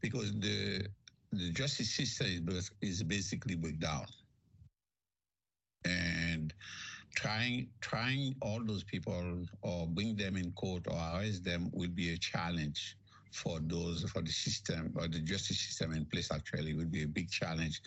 Because 0.00 0.32
the 0.40 0.86
the 1.32 1.50
justice 1.50 1.90
system 1.90 2.46
is, 2.50 2.70
is 2.82 3.02
basically 3.02 3.54
break 3.54 3.80
down. 3.80 4.04
And 5.84 6.52
trying 7.14 7.68
trying 7.80 8.34
all 8.42 8.60
those 8.64 8.84
people 8.84 9.44
or 9.62 9.86
bring 9.88 10.16
them 10.16 10.36
in 10.36 10.52
court 10.52 10.86
or 10.88 10.96
arrest 11.14 11.44
them 11.44 11.70
will 11.72 11.90
be 11.90 12.12
a 12.12 12.18
challenge 12.18 12.96
for 13.32 13.60
those 13.62 14.04
for 14.10 14.22
the 14.22 14.30
system 14.30 14.92
or 14.96 15.08
the 15.08 15.20
justice 15.20 15.60
system 15.60 15.92
in 15.92 16.04
place 16.06 16.30
actually 16.30 16.74
will 16.74 16.86
be 16.86 17.02
a 17.02 17.08
big 17.08 17.30
challenge. 17.30 17.80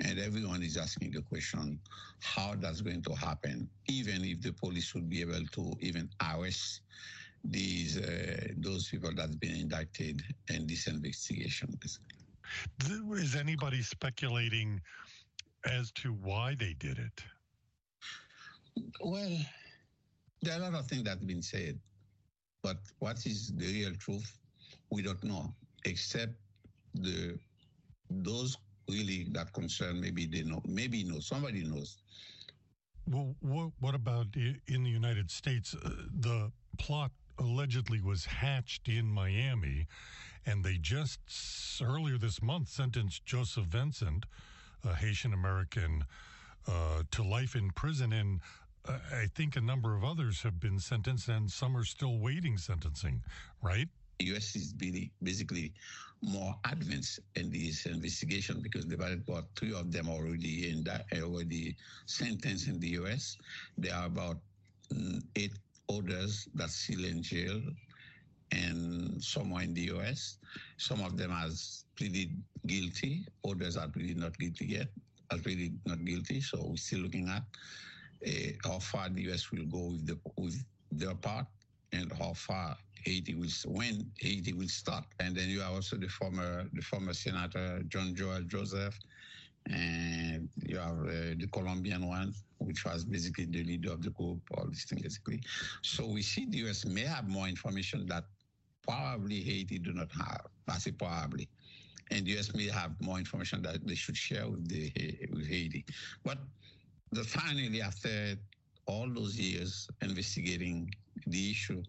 And 0.00 0.18
everyone 0.18 0.62
is 0.62 0.76
asking 0.76 1.12
the 1.12 1.22
question 1.22 1.80
how 2.20 2.54
that's 2.58 2.82
going 2.82 3.02
to 3.02 3.14
happen? 3.14 3.68
Even 3.88 4.24
if 4.24 4.42
the 4.42 4.52
police 4.52 4.94
would 4.94 5.08
be 5.08 5.22
able 5.22 5.46
to 5.52 5.72
even 5.80 6.08
arrest 6.22 6.82
these 7.44 7.98
uh, 7.98 8.48
those 8.58 8.88
people 8.88 9.10
that's 9.16 9.34
been 9.36 9.56
indicted 9.56 10.22
in 10.50 10.66
this 10.66 10.86
investigation 10.86 11.68
is 13.16 13.34
anybody 13.34 13.82
speculating 13.82 14.80
as 15.64 15.90
to 15.92 16.12
why 16.12 16.54
they 16.58 16.74
did 16.74 16.98
it 16.98 17.24
well, 19.00 19.38
there 20.42 20.54
are 20.54 20.60
a 20.60 20.62
lot 20.70 20.74
of 20.74 20.86
things 20.86 21.04
that 21.04 21.18
have 21.18 21.26
been 21.26 21.42
said, 21.42 21.78
but 22.62 22.76
what 22.98 23.24
is 23.26 23.52
the 23.56 23.66
real 23.66 23.94
truth? 23.94 24.38
We 24.90 25.02
don't 25.02 25.22
know, 25.24 25.54
except 25.84 26.32
the 26.94 27.38
those 28.10 28.56
really 28.88 29.28
that 29.32 29.52
concern. 29.52 30.00
Maybe 30.00 30.26
they 30.26 30.42
know. 30.42 30.60
Maybe 30.66 31.04
know. 31.04 31.20
Somebody 31.20 31.64
knows. 31.64 31.98
Well, 33.06 33.34
what 33.40 33.70
what 33.80 33.94
about 33.94 34.28
in 34.34 34.82
the 34.84 34.90
United 34.90 35.30
States? 35.30 35.74
Uh, 35.74 35.90
the 36.12 36.52
plot 36.78 37.10
allegedly 37.38 38.00
was 38.00 38.26
hatched 38.26 38.88
in 38.88 39.06
Miami, 39.06 39.86
and 40.46 40.64
they 40.64 40.76
just 40.76 41.20
earlier 41.82 42.18
this 42.18 42.42
month 42.42 42.68
sentenced 42.68 43.24
Joseph 43.24 43.64
Vincent, 43.64 44.26
a 44.84 44.94
Haitian 44.94 45.32
American, 45.32 46.04
uh, 46.68 47.02
to 47.10 47.22
life 47.22 47.54
in 47.56 47.70
prison. 47.70 48.12
And 48.12 48.40
I 48.88 49.26
think 49.34 49.56
a 49.56 49.60
number 49.60 49.94
of 49.94 50.02
others 50.02 50.42
have 50.42 50.58
been 50.58 50.78
sentenced, 50.80 51.28
and 51.28 51.50
some 51.50 51.76
are 51.76 51.84
still 51.84 52.18
waiting 52.18 52.58
sentencing, 52.58 53.22
right? 53.62 53.88
The 54.18 54.26
U.S. 54.26 54.56
is 54.56 54.72
basically 55.22 55.72
more 56.20 56.54
advanced 56.70 57.20
in 57.34 57.50
this 57.50 57.86
investigation 57.86 58.60
because 58.60 58.86
they've 58.86 59.26
got 59.26 59.44
three 59.56 59.74
of 59.74 59.92
them 59.92 60.08
already 60.08 60.70
in 60.70 60.84
that 60.84 61.06
already 61.14 61.76
sentenced 62.06 62.68
in 62.68 62.78
the 62.80 62.88
U.S. 62.88 63.36
There 63.78 63.94
are 63.94 64.06
about 64.06 64.38
mm, 64.92 65.22
eight 65.36 65.52
others 65.90 66.48
that 66.54 66.70
still 66.70 67.04
in 67.04 67.22
jail 67.22 67.60
and 68.52 69.22
somewhere 69.22 69.62
in 69.62 69.74
the 69.74 69.82
U.S. 69.96 70.38
Some 70.76 71.00
of 71.00 71.16
them 71.16 71.30
has 71.30 71.84
pleaded 71.96 72.30
guilty. 72.66 73.26
Others 73.48 73.76
are 73.76 73.88
pleaded 73.88 74.18
not 74.18 74.38
guilty 74.38 74.66
yet. 74.66 74.88
Are 75.30 75.38
pleaded 75.38 75.78
not 75.86 76.04
guilty. 76.04 76.40
So 76.40 76.66
we're 76.68 76.76
still 76.76 77.00
looking 77.00 77.28
at 77.28 77.42
how 78.64 78.78
far 78.78 79.08
the 79.08 79.22
U.S. 79.22 79.50
will 79.50 79.66
go 79.66 79.92
with 79.92 80.06
the 80.06 80.18
with 80.36 80.64
their 80.90 81.14
part 81.14 81.46
and 81.92 82.12
how 82.12 82.32
far 82.34 82.76
Haiti 83.04 83.34
will 83.34 83.48
when 83.66 84.10
Haiti 84.18 84.52
will 84.52 84.68
start. 84.68 85.04
And 85.20 85.36
then 85.36 85.48
you 85.48 85.60
have 85.60 85.72
also 85.72 85.96
the 85.96 86.08
former 86.08 86.66
the 86.72 86.82
former 86.82 87.12
Senator 87.12 87.82
John 87.88 88.14
Joel 88.14 88.42
Joseph, 88.42 88.98
and 89.66 90.48
you 90.62 90.78
have 90.78 90.98
uh, 91.00 91.34
the 91.36 91.48
Colombian 91.52 92.06
one, 92.06 92.34
which 92.58 92.84
was 92.84 93.04
basically 93.04 93.46
the 93.46 93.64
leader 93.64 93.92
of 93.92 94.02
the 94.02 94.10
group. 94.10 94.40
All 94.56 94.66
these 94.68 94.84
things 94.84 95.02
basically. 95.02 95.40
So 95.82 96.06
we 96.06 96.22
see 96.22 96.46
the 96.46 96.58
U.S. 96.58 96.84
may 96.84 97.02
have 97.02 97.28
more 97.28 97.48
information 97.48 98.06
that 98.06 98.24
probably 98.86 99.40
Haiti 99.40 99.78
do 99.78 99.92
not 99.92 100.10
have. 100.12 100.46
I 100.68 100.78
say 100.78 100.92
probably. 100.92 101.48
And 102.10 102.26
the 102.26 102.32
U.S. 102.32 102.54
may 102.54 102.68
have 102.68 102.92
more 103.00 103.18
information 103.18 103.62
that 103.62 103.86
they 103.86 103.94
should 103.94 104.16
share 104.16 104.48
with 104.48 104.68
the 104.68 104.92
with 105.32 105.48
Haiti, 105.48 105.84
but 106.24 106.38
the 107.12 107.24
finally, 107.24 107.82
after 107.82 108.34
all 108.86 109.08
those 109.08 109.38
years 109.38 109.88
investigating 110.00 110.92
the 111.26 111.50
issue, 111.50 111.82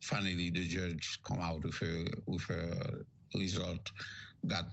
finally 0.00 0.50
the 0.50 0.66
judge 0.66 1.20
come 1.24 1.40
out 1.40 1.62
with 1.62 1.80
a 1.82 2.06
with 2.26 2.48
a 2.50 3.04
result 3.38 3.92
that 4.44 4.64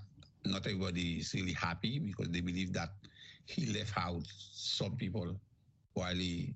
not 0.44 0.66
everybody 0.66 1.18
is 1.18 1.34
really 1.34 1.52
happy 1.52 1.98
because 1.98 2.28
they 2.30 2.40
believe 2.40 2.72
that 2.72 2.90
he 3.44 3.66
left 3.66 3.92
out 3.96 4.22
some 4.52 4.96
people 4.96 5.36
while 5.94 6.14
he 6.14 6.54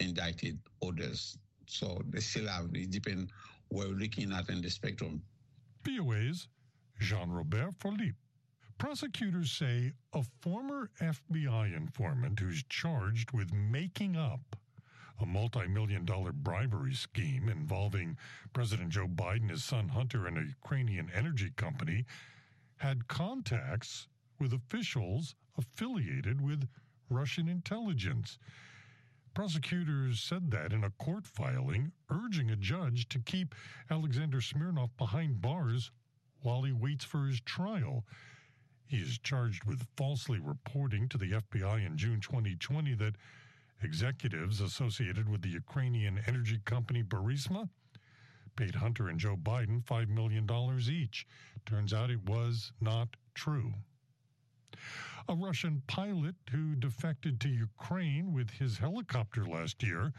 indicted 0.00 0.58
others. 0.86 1.38
So 1.66 2.02
they 2.10 2.20
still 2.20 2.48
have 2.48 2.68
it 2.74 2.90
depends 2.90 3.32
where 3.68 3.88
we're 3.88 3.94
looking 3.94 4.32
at 4.32 4.48
in 4.50 4.60
the 4.60 4.70
spectrum. 4.70 5.22
VOA's 5.84 6.48
Jean 7.00 7.30
Robert 7.30 7.74
Philippe. 7.80 8.14
Prosecutors 8.78 9.50
say 9.50 9.92
a 10.12 10.22
former 10.40 10.88
FBI 11.00 11.76
informant 11.76 12.38
who's 12.38 12.62
charged 12.68 13.32
with 13.32 13.52
making 13.52 14.16
up 14.16 14.54
a 15.20 15.26
multi 15.26 15.66
million 15.66 16.04
dollar 16.04 16.30
bribery 16.30 16.94
scheme 16.94 17.48
involving 17.48 18.16
President 18.52 18.90
Joe 18.90 19.08
Biden, 19.08 19.50
his 19.50 19.64
son 19.64 19.88
Hunter, 19.88 20.28
and 20.28 20.38
a 20.38 20.46
Ukrainian 20.46 21.10
energy 21.12 21.50
company 21.56 22.04
had 22.76 23.08
contacts 23.08 24.06
with 24.38 24.52
officials 24.52 25.34
affiliated 25.56 26.40
with 26.40 26.68
Russian 27.10 27.48
intelligence. 27.48 28.38
Prosecutors 29.34 30.20
said 30.20 30.52
that 30.52 30.72
in 30.72 30.84
a 30.84 30.90
court 30.90 31.26
filing, 31.26 31.90
urging 32.10 32.48
a 32.48 32.56
judge 32.56 33.08
to 33.08 33.18
keep 33.18 33.56
Alexander 33.90 34.40
Smirnov 34.40 34.96
behind 34.96 35.42
bars 35.42 35.90
while 36.42 36.62
he 36.62 36.70
waits 36.70 37.04
for 37.04 37.26
his 37.26 37.40
trial. 37.40 38.04
He 38.88 38.96
is 38.96 39.18
charged 39.18 39.64
with 39.64 39.86
falsely 39.96 40.38
reporting 40.38 41.08
to 41.10 41.18
the 41.18 41.32
FBI 41.32 41.84
in 41.84 41.98
June 41.98 42.20
2020 42.20 42.94
that 42.94 43.16
executives 43.82 44.62
associated 44.62 45.28
with 45.28 45.42
the 45.42 45.50
Ukrainian 45.50 46.22
energy 46.26 46.58
company 46.64 47.02
Burisma 47.02 47.68
paid 48.56 48.74
Hunter 48.74 49.08
and 49.08 49.20
Joe 49.20 49.36
Biden 49.36 49.84
$5 49.84 50.08
million 50.08 50.48
each. 50.90 51.26
Turns 51.66 51.92
out 51.92 52.10
it 52.10 52.24
was 52.24 52.72
not 52.80 53.08
true. 53.34 53.74
A 55.28 55.34
Russian 55.34 55.82
pilot 55.86 56.36
who 56.50 56.74
defected 56.74 57.38
to 57.40 57.48
Ukraine 57.50 58.32
with 58.32 58.50
his 58.50 58.78
helicopter 58.78 59.44
last 59.44 59.82
year 59.82 60.14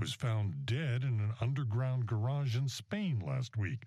was 0.00 0.14
found 0.14 0.64
dead 0.64 1.02
in 1.02 1.20
an 1.20 1.34
underground 1.42 2.06
garage 2.06 2.56
in 2.56 2.68
Spain 2.68 3.20
last 3.24 3.58
week. 3.58 3.84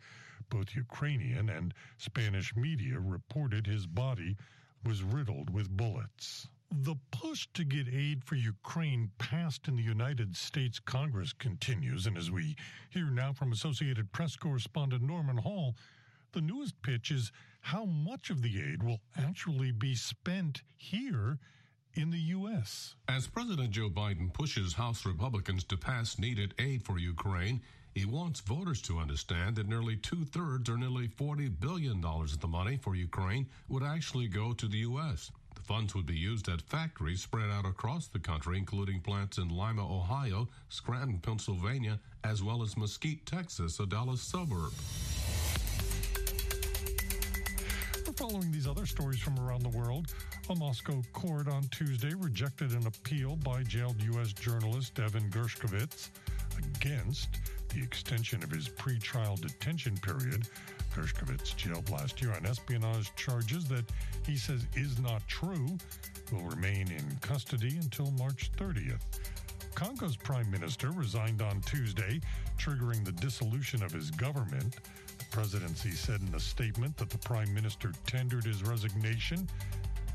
Both 0.52 0.76
Ukrainian 0.76 1.50
and 1.50 1.74
Spanish 1.98 2.56
media 2.58 3.00
reported 3.00 3.66
his 3.66 3.88
body 3.88 4.36
was 4.84 5.02
riddled 5.02 5.50
with 5.50 5.70
bullets. 5.70 6.50
The 6.70 6.98
push 7.10 7.48
to 7.54 7.64
get 7.64 7.88
aid 7.88 8.26
for 8.26 8.36
Ukraine 8.36 9.12
passed 9.18 9.70
in 9.70 9.78
the 9.78 9.82
United 9.84 10.36
States 10.36 10.78
Congress 10.78 11.32
continues, 11.32 12.06
and 12.06 12.18
as 12.18 12.30
we 12.30 12.56
hear 12.90 13.10
now 13.10 13.32
from 13.32 13.54
Associated 13.54 14.12
Press 14.12 14.36
correspondent 14.36 15.04
Norman 15.04 15.38
Hall, 15.38 15.76
the 16.34 16.42
newest 16.42 16.82
pitch 16.82 17.12
is 17.12 17.32
how 17.62 17.86
much 17.86 18.30
of 18.30 18.42
the 18.42 18.62
aid 18.62 18.84
will 18.84 19.00
actually 19.18 19.72
be 19.72 19.96
spent 19.96 20.64
here 20.76 21.40
in 21.94 22.10
the 22.10 22.20
U.S. 22.20 22.96
As 23.08 23.28
President 23.28 23.72
Joe 23.72 23.90
Biden 23.90 24.34
pushes 24.34 24.74
House 24.74 25.06
Republicans 25.06 25.64
to 25.66 25.78
pass 25.78 26.20
needed 26.20 26.54
aid 26.60 26.84
for 26.84 27.00
Ukraine, 27.00 27.62
he 27.94 28.06
wants 28.06 28.40
voters 28.40 28.82
to 28.84 29.00
understand 29.00 29.58
that 29.58 29.68
nearly 29.68 29.98
two 29.98 30.24
thirds 30.26 30.70
or 30.70 30.78
nearly 30.78 31.10
$40 31.10 31.60
billion 31.60 32.04
of 32.04 32.40
the 32.40 32.48
money 32.48 32.78
for 32.78 32.96
Ukraine 32.96 33.48
would 33.68 33.84
actually 33.84 34.28
go 34.28 34.54
to 34.54 34.68
the 34.68 34.80
U.S. 34.80 35.30
The 35.56 35.62
funds 35.62 35.94
would 35.94 36.06
be 36.06 36.18
used 36.18 36.48
at 36.48 36.62
factories 36.62 37.22
spread 37.22 37.50
out 37.50 37.66
across 37.66 38.08
the 38.08 38.20
country, 38.20 38.58
including 38.58 39.02
plants 39.02 39.38
in 39.38 39.50
Lima, 39.50 39.84
Ohio, 39.84 40.48
Scranton, 40.70 41.20
Pennsylvania, 41.20 42.00
as 42.24 42.42
well 42.42 42.64
as 42.64 42.78
Mesquite, 42.78 43.26
Texas, 43.26 43.80
a 43.80 43.86
Dallas 43.86 44.22
suburb. 44.22 44.72
We're 48.08 48.14
Following 48.14 48.52
these 48.52 48.68
other 48.68 48.86
stories 48.86 49.20
from 49.20 49.38
around 49.40 49.64
the 49.64 49.78
world, 49.78 50.14
a 50.50 50.56
Moscow 50.56 51.02
court 51.12 51.48
on 51.48 51.64
Tuesday 51.64 52.14
rejected 52.14 52.72
an 52.72 52.88
appeal 52.88 53.36
by 53.38 53.64
jailed 53.64 54.02
U.S. 54.02 54.32
journalist 54.32 55.00
Evan 55.00 55.30
Gershkovich 55.30 56.10
against 56.58 57.30
the 57.74 57.84
extension 57.84 58.44
of 58.44 58.52
his 58.52 58.70
pretrial 58.70 59.40
detention 59.40 59.98
period 59.98 60.48
Gershkovich 60.94 61.56
jailed 61.56 61.90
last 61.90 62.22
year 62.22 62.34
on 62.34 62.46
espionage 62.46 63.16
charges 63.16 63.66
that 63.66 63.86
he 64.26 64.36
says 64.36 64.66
is 64.76 65.00
not 65.00 65.26
true, 65.28 65.78
will 66.32 66.42
remain 66.42 66.92
in 66.92 67.18
custody 67.22 67.78
until 67.78 68.12
March 68.12 68.52
30th. 68.58 69.02
Congo's 69.74 70.18
prime 70.18 70.50
minister 70.52 70.92
resigned 70.92 71.42
on 71.42 71.62
Tuesday, 71.62 72.20
triggering 72.60 73.06
the 73.06 73.14
dissolution 73.14 73.82
of 73.84 73.92
his 73.92 74.12
government. 74.12 74.76
The 75.18 75.26
presidency 75.32 75.92
said 75.92 76.22
in 76.28 76.36
a 76.36 76.40
statement 76.40 76.98
that 76.98 77.10
the 77.10 77.18
prime 77.18 77.54
minister 77.54 77.94
tendered 78.06 78.46
his 78.46 78.64
resignation 78.64 79.48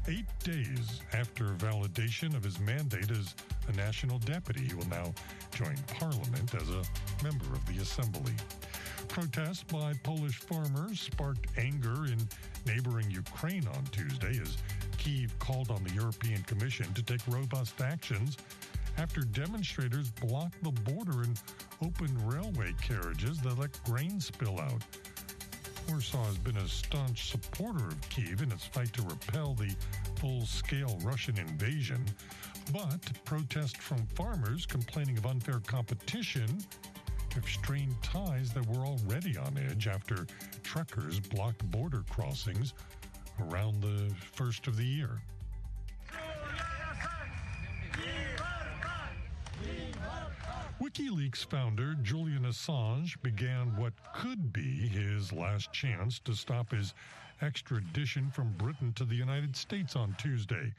eight 0.09 0.27
days 0.45 1.01
after 1.15 1.55
validation 1.55 2.37
of 2.37 2.45
his 2.45 2.61
mandate 2.61 3.11
as 3.11 3.35
a 3.69 3.73
national 3.77 4.19
deputy. 4.21 4.75
Will 4.75 4.89
now 4.89 5.13
join 5.55 5.77
parliament 5.99 6.55
as 6.55 6.69
a 6.69 6.83
member 7.23 7.47
of 7.53 7.65
the 7.67 7.81
assembly. 7.83 8.33
Protests 9.09 9.63
by 9.65 9.93
Polish 10.03 10.39
farmers 10.39 11.01
sparked 11.01 11.47
anger 11.59 12.07
in 12.07 12.19
neighboring 12.67 13.11
Ukraine 13.11 13.67
on 13.69 13.85
Tuesday 13.93 14.41
as 14.41 14.57
Kiev 14.99 15.39
called 15.39 15.71
on 15.71 15.83
the 15.85 15.95
European 15.95 16.43
Commission 16.43 16.93
to 16.95 17.03
take 17.03 17.21
robust 17.29 17.81
actions 17.81 18.37
after 18.99 19.21
demonstrators 19.21 20.11
blocked 20.11 20.63
the 20.63 20.73
border 20.91 21.23
and 21.23 21.41
opened 21.83 22.33
railway 22.33 22.73
carriages 22.83 23.39
that 23.41 23.59
let 23.59 23.83
grain 23.85 24.21
spill 24.21 24.61
out. 24.61 24.83
Warsaw 25.89 26.25
has 26.25 26.39
been 26.39 26.57
a 26.57 26.67
staunch 26.67 27.31
supporter 27.31 27.87
of 27.87 28.09
Kiev 28.09 28.43
in 28.43 28.51
its 28.51 28.67
fight 28.67 28.93
to 28.95 29.03
repel 29.03 29.55
the 29.55 29.75
full 30.17 30.45
scale 30.47 30.99
Russian 31.05 31.39
invasion, 31.39 32.05
but 32.73 33.01
protests 33.25 33.77
from 33.77 34.05
farmers 34.07 34.67
complaining 34.67 35.17
of 35.19 35.27
unfair 35.27 35.61
competition 35.67 36.49
have 37.35 37.45
strained 37.49 37.95
ties 38.03 38.53
that 38.53 38.67
were 38.67 38.85
already 38.87 39.37
on 39.37 39.59
edge 39.59 39.87
after 39.87 40.27
truckers 40.63 41.21
blocked 41.21 41.63
border 41.71 42.03
crossings 42.11 42.75
around 43.41 43.81
the 43.83 44.13
first 44.33 44.67
of 44.67 44.77
the 44.77 44.85
year. 44.85 45.21
WikiLeaks 50.81 51.45
founder 51.49 51.95
Julian 52.03 52.45
Assange 52.45 53.21
began 53.23 53.75
what 53.77 53.93
could 54.15 54.53
be 54.53 54.89
his 54.89 55.33
last 55.33 55.73
chance 55.73 56.19
to 56.21 56.35
stop 56.35 56.71
his 56.71 56.95
extradition 57.43 58.31
from 58.31 58.53
Britain 58.53 58.93
to 58.95 59.05
the 59.05 59.15
United 59.15 59.57
States 59.57 59.97
on 59.97 60.15
Tuesday. 60.19 60.73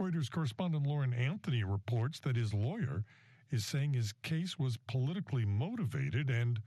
Reuters 0.00 0.30
correspondent 0.30 0.86
Lauren 0.86 1.12
Anthony 1.12 1.64
reports 1.64 2.20
that 2.20 2.36
his 2.36 2.54
lawyer 2.54 3.04
is 3.50 3.64
saying 3.64 3.92
his 3.92 4.12
case 4.22 4.58
was 4.58 4.76
politically 4.88 5.44
motivated 5.44 6.30
and 6.30 6.60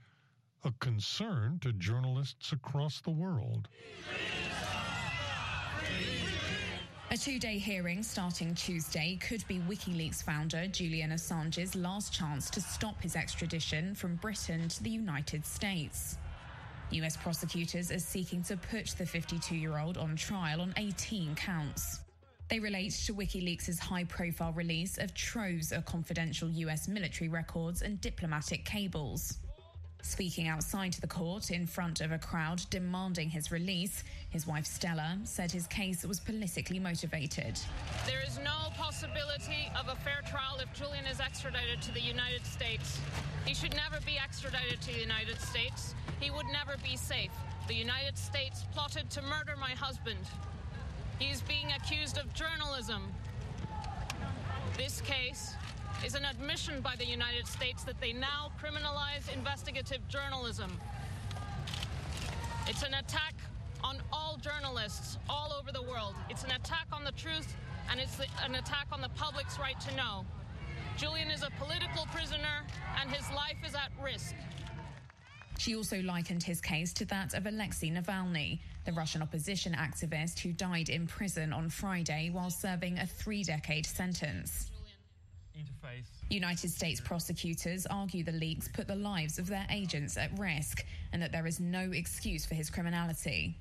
a 0.64 0.72
concern 0.80 1.58
to 1.60 1.72
journalists 1.72 2.52
across 2.52 3.00
the 3.00 3.10
world. 3.10 3.68
A 7.10 7.16
two 7.16 7.38
day 7.38 7.58
hearing 7.58 8.02
starting 8.02 8.54
Tuesday 8.54 9.16
could 9.20 9.46
be 9.46 9.60
WikiLeaks 9.60 10.22
founder 10.22 10.66
Julian 10.66 11.12
Assange's 11.12 11.74
last 11.74 12.12
chance 12.12 12.50
to 12.50 12.60
stop 12.60 13.00
his 13.00 13.16
extradition 13.16 13.94
from 13.94 14.16
Britain 14.16 14.68
to 14.68 14.82
the 14.82 14.90
United 14.90 15.46
States. 15.46 16.18
US 16.90 17.16
prosecutors 17.16 17.90
are 17.90 17.98
seeking 17.98 18.42
to 18.44 18.56
put 18.56 18.86
the 18.98 19.06
52 19.06 19.54
year 19.56 19.78
old 19.78 19.98
on 19.98 20.16
trial 20.16 20.60
on 20.60 20.74
18 20.76 21.34
counts. 21.36 22.00
They 22.48 22.60
relate 22.60 22.92
to 23.06 23.14
WikiLeaks' 23.14 23.80
high 23.80 24.04
profile 24.04 24.52
release 24.52 24.98
of 24.98 25.12
troves 25.14 25.72
of 25.72 25.84
confidential 25.84 26.48
US 26.48 26.86
military 26.86 27.28
records 27.28 27.82
and 27.82 28.00
diplomatic 28.00 28.64
cables. 28.64 29.38
Speaking 30.02 30.46
outside 30.46 30.92
the 30.92 31.08
court 31.08 31.50
in 31.50 31.66
front 31.66 32.00
of 32.00 32.12
a 32.12 32.18
crowd 32.18 32.62
demanding 32.70 33.28
his 33.28 33.50
release, 33.50 34.04
his 34.30 34.46
wife 34.46 34.64
Stella 34.64 35.18
said 35.24 35.50
his 35.50 35.66
case 35.66 36.04
was 36.04 36.20
politically 36.20 36.78
motivated. 36.78 37.58
There 38.06 38.22
is 38.24 38.38
no 38.38 38.70
possibility 38.76 39.68
of 39.76 39.88
a 39.88 39.96
fair 39.96 40.22
trial 40.30 40.58
if 40.60 40.72
Julian 40.72 41.06
is 41.06 41.18
extradited 41.18 41.82
to 41.82 41.92
the 41.92 42.00
United 42.00 42.46
States. 42.46 43.00
He 43.44 43.54
should 43.54 43.74
never 43.74 43.98
be 44.06 44.18
extradited 44.22 44.80
to 44.82 44.92
the 44.94 45.00
United 45.00 45.40
States. 45.40 45.96
He 46.20 46.30
would 46.30 46.46
never 46.52 46.76
be 46.84 46.96
safe. 46.96 47.32
The 47.66 47.74
United 47.74 48.16
States 48.16 48.62
plotted 48.72 49.10
to 49.10 49.22
murder 49.22 49.56
my 49.58 49.72
husband. 49.72 50.20
He 51.18 51.30
is 51.30 51.40
being 51.42 51.72
accused 51.72 52.18
of 52.18 52.32
journalism. 52.34 53.02
This 54.76 55.00
case 55.00 55.54
is 56.04 56.14
an 56.14 56.26
admission 56.26 56.82
by 56.82 56.94
the 56.96 57.06
United 57.06 57.46
States 57.46 57.84
that 57.84 57.98
they 58.00 58.12
now 58.12 58.52
criminalize 58.62 59.32
investigative 59.32 60.06
journalism. 60.08 60.70
It's 62.66 62.82
an 62.82 62.94
attack 62.94 63.34
on 63.82 63.98
all 64.12 64.36
journalists 64.36 65.16
all 65.28 65.54
over 65.58 65.72
the 65.72 65.82
world. 65.82 66.14
It's 66.28 66.44
an 66.44 66.50
attack 66.50 66.86
on 66.92 67.02
the 67.02 67.12
truth 67.12 67.56
and 67.90 67.98
it's 67.98 68.20
an 68.44 68.54
attack 68.54 68.88
on 68.92 69.00
the 69.00 69.08
public's 69.10 69.58
right 69.58 69.80
to 69.80 69.96
know. 69.96 70.26
Julian 70.98 71.30
is 71.30 71.42
a 71.42 71.50
political 71.58 72.06
prisoner 72.12 72.62
and 73.00 73.10
his 73.10 73.30
life 73.30 73.56
is 73.66 73.74
at 73.74 73.90
risk. 74.02 74.34
She 75.58 75.74
also 75.74 76.02
likened 76.02 76.42
his 76.42 76.60
case 76.60 76.92
to 76.94 77.04
that 77.06 77.34
of 77.34 77.46
Alexei 77.46 77.90
Navalny, 77.90 78.60
the 78.84 78.92
Russian 78.92 79.22
opposition 79.22 79.72
activist 79.74 80.38
who 80.38 80.52
died 80.52 80.88
in 80.88 81.06
prison 81.06 81.52
on 81.52 81.70
Friday 81.70 82.30
while 82.30 82.50
serving 82.50 82.98
a 82.98 83.06
three 83.06 83.42
decade 83.42 83.86
sentence. 83.86 84.70
United 86.28 86.70
States 86.70 87.00
prosecutors 87.00 87.86
argue 87.86 88.22
the 88.22 88.32
leaks 88.32 88.68
put 88.68 88.86
the 88.86 88.96
lives 88.96 89.38
of 89.38 89.46
their 89.46 89.66
agents 89.70 90.16
at 90.16 90.36
risk 90.38 90.84
and 91.12 91.22
that 91.22 91.32
there 91.32 91.46
is 91.46 91.60
no 91.60 91.92
excuse 91.92 92.44
for 92.44 92.54
his 92.54 92.68
criminality. 92.68 93.56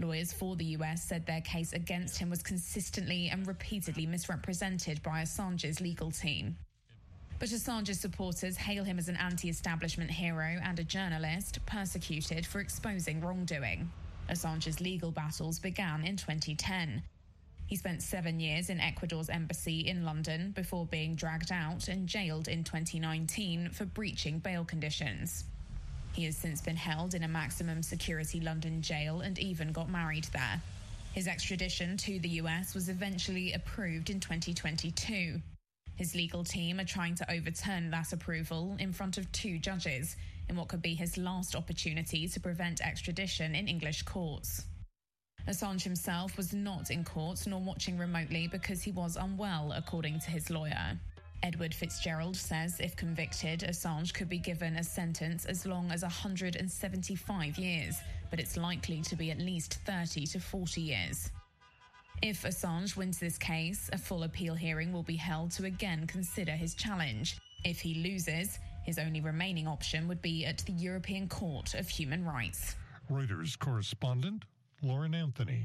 Lawyers 0.00 0.32
for 0.32 0.56
the 0.56 0.64
US 0.76 1.04
said 1.04 1.24
their 1.26 1.40
case 1.42 1.72
against 1.72 2.18
him 2.18 2.28
was 2.28 2.42
consistently 2.42 3.28
and 3.28 3.46
repeatedly 3.46 4.04
misrepresented 4.04 5.02
by 5.02 5.22
Assange's 5.22 5.80
legal 5.80 6.10
team. 6.10 6.56
But 7.42 7.50
Assange's 7.50 7.98
supporters 7.98 8.56
hail 8.56 8.84
him 8.84 9.00
as 9.00 9.08
an 9.08 9.16
anti 9.16 9.48
establishment 9.48 10.12
hero 10.12 10.60
and 10.62 10.78
a 10.78 10.84
journalist 10.84 11.58
persecuted 11.66 12.46
for 12.46 12.60
exposing 12.60 13.20
wrongdoing. 13.20 13.90
Assange's 14.28 14.80
legal 14.80 15.10
battles 15.10 15.58
began 15.58 16.04
in 16.04 16.16
2010. 16.16 17.02
He 17.66 17.74
spent 17.74 18.00
seven 18.00 18.38
years 18.38 18.70
in 18.70 18.78
Ecuador's 18.78 19.28
embassy 19.28 19.80
in 19.80 20.04
London 20.04 20.52
before 20.52 20.86
being 20.86 21.16
dragged 21.16 21.50
out 21.50 21.88
and 21.88 22.06
jailed 22.06 22.46
in 22.46 22.62
2019 22.62 23.70
for 23.70 23.86
breaching 23.86 24.38
bail 24.38 24.64
conditions. 24.64 25.42
He 26.12 26.26
has 26.26 26.36
since 26.36 26.60
been 26.60 26.76
held 26.76 27.12
in 27.12 27.24
a 27.24 27.28
maximum 27.28 27.82
security 27.82 28.38
London 28.38 28.82
jail 28.82 29.20
and 29.20 29.36
even 29.40 29.72
got 29.72 29.90
married 29.90 30.28
there. 30.32 30.62
His 31.12 31.26
extradition 31.26 31.96
to 31.96 32.20
the 32.20 32.38
US 32.38 32.72
was 32.72 32.88
eventually 32.88 33.52
approved 33.52 34.10
in 34.10 34.20
2022. 34.20 35.40
His 35.96 36.14
legal 36.14 36.44
team 36.44 36.80
are 36.80 36.84
trying 36.84 37.14
to 37.16 37.30
overturn 37.30 37.90
that 37.90 38.12
approval 38.12 38.76
in 38.78 38.92
front 38.92 39.18
of 39.18 39.30
two 39.32 39.58
judges 39.58 40.16
in 40.48 40.56
what 40.56 40.68
could 40.68 40.82
be 40.82 40.94
his 40.94 41.16
last 41.16 41.54
opportunity 41.54 42.26
to 42.28 42.40
prevent 42.40 42.80
extradition 42.80 43.54
in 43.54 43.68
English 43.68 44.02
courts. 44.02 44.64
Assange 45.48 45.82
himself 45.82 46.36
was 46.36 46.52
not 46.52 46.90
in 46.90 47.04
court 47.04 47.44
nor 47.46 47.60
watching 47.60 47.98
remotely 47.98 48.46
because 48.46 48.82
he 48.82 48.92
was 48.92 49.16
unwell, 49.16 49.72
according 49.76 50.20
to 50.20 50.30
his 50.30 50.50
lawyer. 50.50 50.98
Edward 51.42 51.74
Fitzgerald 51.74 52.36
says 52.36 52.78
if 52.78 52.94
convicted, 52.94 53.60
Assange 53.60 54.14
could 54.14 54.28
be 54.28 54.38
given 54.38 54.76
a 54.76 54.84
sentence 54.84 55.44
as 55.44 55.66
long 55.66 55.90
as 55.90 56.02
175 56.02 57.58
years, 57.58 57.96
but 58.30 58.38
it's 58.38 58.56
likely 58.56 59.02
to 59.02 59.16
be 59.16 59.32
at 59.32 59.38
least 59.38 59.74
30 59.84 60.26
to 60.26 60.38
40 60.38 60.80
years. 60.80 61.32
If 62.22 62.42
Assange 62.42 62.96
wins 62.96 63.18
this 63.18 63.36
case, 63.36 63.90
a 63.92 63.98
full 63.98 64.22
appeal 64.22 64.54
hearing 64.54 64.92
will 64.92 65.02
be 65.02 65.16
held 65.16 65.50
to 65.52 65.64
again 65.64 66.06
consider 66.06 66.52
his 66.52 66.76
challenge. 66.76 67.36
If 67.64 67.80
he 67.80 67.94
loses, 67.94 68.60
his 68.84 69.00
only 69.00 69.20
remaining 69.20 69.66
option 69.66 70.06
would 70.06 70.22
be 70.22 70.46
at 70.46 70.58
the 70.58 70.72
European 70.72 71.28
Court 71.28 71.74
of 71.74 71.88
Human 71.88 72.24
Rights. 72.24 72.76
Reuters 73.10 73.58
correspondent 73.58 74.44
Lauren 74.82 75.16
Anthony. 75.16 75.64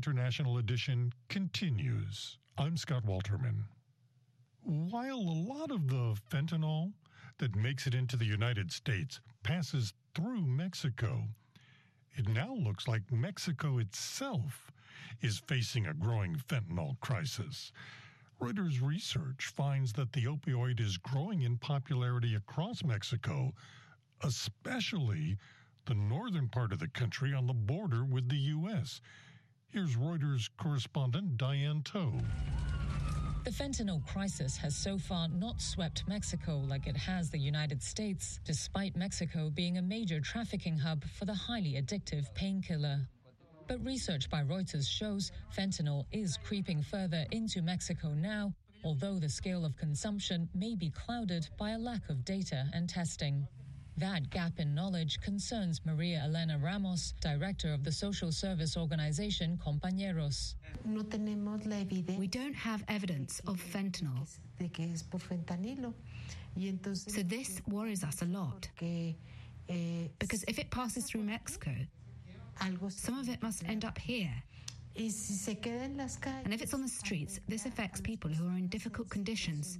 International 0.00 0.56
Edition 0.56 1.12
continues. 1.28 2.38
I'm 2.56 2.78
Scott 2.78 3.04
Walterman. 3.04 3.64
While 4.62 5.18
a 5.18 5.42
lot 5.52 5.70
of 5.70 5.88
the 5.88 6.16
fentanyl 6.30 6.94
that 7.36 7.54
makes 7.54 7.86
it 7.86 7.94
into 7.94 8.16
the 8.16 8.24
United 8.24 8.72
States 8.72 9.20
passes 9.42 9.92
through 10.14 10.46
Mexico, 10.46 11.24
it 12.14 12.26
now 12.30 12.54
looks 12.54 12.88
like 12.88 13.12
Mexico 13.12 13.76
itself 13.76 14.72
is 15.20 15.42
facing 15.46 15.86
a 15.86 15.92
growing 15.92 16.34
fentanyl 16.34 16.98
crisis. 17.00 17.70
Reuters 18.40 18.80
research 18.80 19.52
finds 19.54 19.92
that 19.92 20.14
the 20.14 20.24
opioid 20.24 20.80
is 20.80 20.96
growing 20.96 21.42
in 21.42 21.58
popularity 21.58 22.34
across 22.34 22.82
Mexico, 22.82 23.52
especially 24.22 25.36
the 25.84 25.94
northern 25.94 26.48
part 26.48 26.72
of 26.72 26.78
the 26.78 26.88
country 26.88 27.34
on 27.34 27.46
the 27.46 27.52
border 27.52 28.02
with 28.02 28.30
the 28.30 28.38
U.S. 28.38 29.02
Here's 29.72 29.94
Reuters 29.94 30.50
correspondent 30.56 31.36
Diane 31.36 31.82
Toe. 31.84 32.12
The 33.44 33.50
fentanyl 33.52 34.04
crisis 34.04 34.56
has 34.56 34.74
so 34.74 34.98
far 34.98 35.28
not 35.28 35.60
swept 35.60 36.08
Mexico 36.08 36.58
like 36.66 36.88
it 36.88 36.96
has 36.96 37.30
the 37.30 37.38
United 37.38 37.80
States, 37.80 38.40
despite 38.44 38.96
Mexico 38.96 39.48
being 39.48 39.78
a 39.78 39.82
major 39.82 40.18
trafficking 40.18 40.76
hub 40.76 41.04
for 41.16 41.24
the 41.24 41.34
highly 41.34 41.74
addictive 41.80 42.34
painkiller. 42.34 42.98
But 43.68 43.84
research 43.84 44.28
by 44.28 44.42
Reuters 44.42 44.88
shows 44.88 45.30
fentanyl 45.56 46.04
is 46.10 46.36
creeping 46.42 46.82
further 46.82 47.24
into 47.30 47.62
Mexico 47.62 48.08
now, 48.08 48.52
although 48.84 49.20
the 49.20 49.28
scale 49.28 49.64
of 49.64 49.76
consumption 49.76 50.48
may 50.52 50.74
be 50.74 50.90
clouded 50.90 51.46
by 51.56 51.70
a 51.70 51.78
lack 51.78 52.08
of 52.08 52.24
data 52.24 52.68
and 52.72 52.88
testing. 52.88 53.46
That 54.00 54.30
gap 54.30 54.58
in 54.58 54.74
knowledge 54.74 55.20
concerns 55.20 55.82
Maria 55.84 56.22
Elena 56.24 56.58
Ramos, 56.58 57.12
director 57.20 57.70
of 57.74 57.84
the 57.84 57.92
social 57.92 58.32
service 58.32 58.74
organization 58.74 59.58
Compañeros. 59.62 60.54
We 62.18 62.26
don't 62.26 62.54
have 62.54 62.82
evidence 62.88 63.40
of 63.46 63.60
fentanyl. 63.60 64.26
So 66.94 67.22
this 67.22 67.60
worries 67.68 68.02
us 68.02 68.22
a 68.22 68.24
lot. 68.24 68.70
Because 70.18 70.44
if 70.48 70.58
it 70.58 70.70
passes 70.70 71.04
through 71.04 71.24
Mexico, 71.24 71.72
some 72.88 73.18
of 73.18 73.28
it 73.28 73.42
must 73.42 73.68
end 73.68 73.84
up 73.84 73.98
here. 73.98 74.32
And 74.96 76.54
if 76.54 76.62
it's 76.62 76.72
on 76.72 76.80
the 76.80 76.88
streets, 76.88 77.38
this 77.48 77.66
affects 77.66 78.00
people 78.00 78.30
who 78.30 78.48
are 78.48 78.56
in 78.56 78.68
difficult 78.68 79.10
conditions 79.10 79.78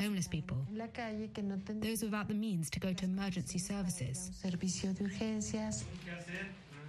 homeless 0.00 0.28
people, 0.28 0.56
those 1.80 2.02
without 2.02 2.28
the 2.28 2.34
means 2.34 2.70
to 2.70 2.80
go 2.80 2.92
to 2.92 3.04
emergency 3.04 3.58
services. 3.58 4.30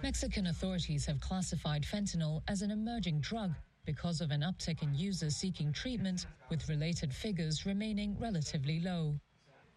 Mexican 0.02 0.46
authorities 0.48 1.06
have 1.06 1.20
classified 1.20 1.84
fentanyl 1.84 2.42
as 2.48 2.62
an 2.62 2.70
emerging 2.70 3.20
drug 3.20 3.52
because 3.84 4.20
of 4.20 4.30
an 4.30 4.42
uptick 4.42 4.82
in 4.82 4.94
users 4.94 5.36
seeking 5.36 5.72
treatment, 5.72 6.26
with 6.50 6.68
related 6.68 7.12
figures 7.12 7.66
remaining 7.66 8.16
relatively 8.20 8.80
low. 8.80 9.14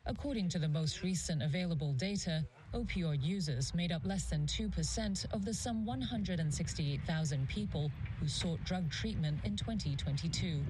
According 0.07 0.49
to 0.49 0.59
the 0.59 0.67
most 0.67 1.01
recent 1.01 1.41
available 1.41 1.93
data, 1.93 2.45
opioid 2.75 3.23
users 3.23 3.73
made 3.73 3.91
up 3.91 4.05
less 4.05 4.25
than 4.25 4.45
2% 4.45 5.25
of 5.33 5.43
the 5.43 5.53
some 5.53 5.83
168,000 5.85 7.49
people 7.49 7.89
who 8.19 8.27
sought 8.27 8.63
drug 8.63 8.89
treatment 8.91 9.39
in 9.43 9.55
2022. 9.55 10.61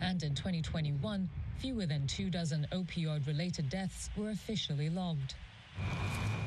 And 0.00 0.22
in 0.22 0.34
2021, 0.34 1.28
fewer 1.58 1.86
than 1.86 2.06
two 2.06 2.30
dozen 2.30 2.66
opioid 2.72 3.26
related 3.26 3.68
deaths 3.68 4.10
were 4.16 4.30
officially 4.30 4.88
logged. 4.90 5.34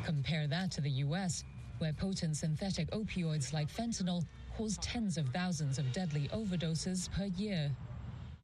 Compare 0.06 0.48
that 0.48 0.72
to 0.72 0.82
the 0.82 0.90
US, 1.06 1.44
where 1.80 1.94
potent 1.94 2.38
synthetic 2.38 2.90
opioids 2.92 3.54
like 3.54 3.70
fentanyl 3.70 4.24
cause 4.58 4.78
tens 4.78 5.18
of 5.18 5.28
thousands 5.30 5.80
of 5.80 5.92
deadly 5.92 6.30
overdoses 6.34 7.12
per 7.12 7.26
year. 7.26 7.72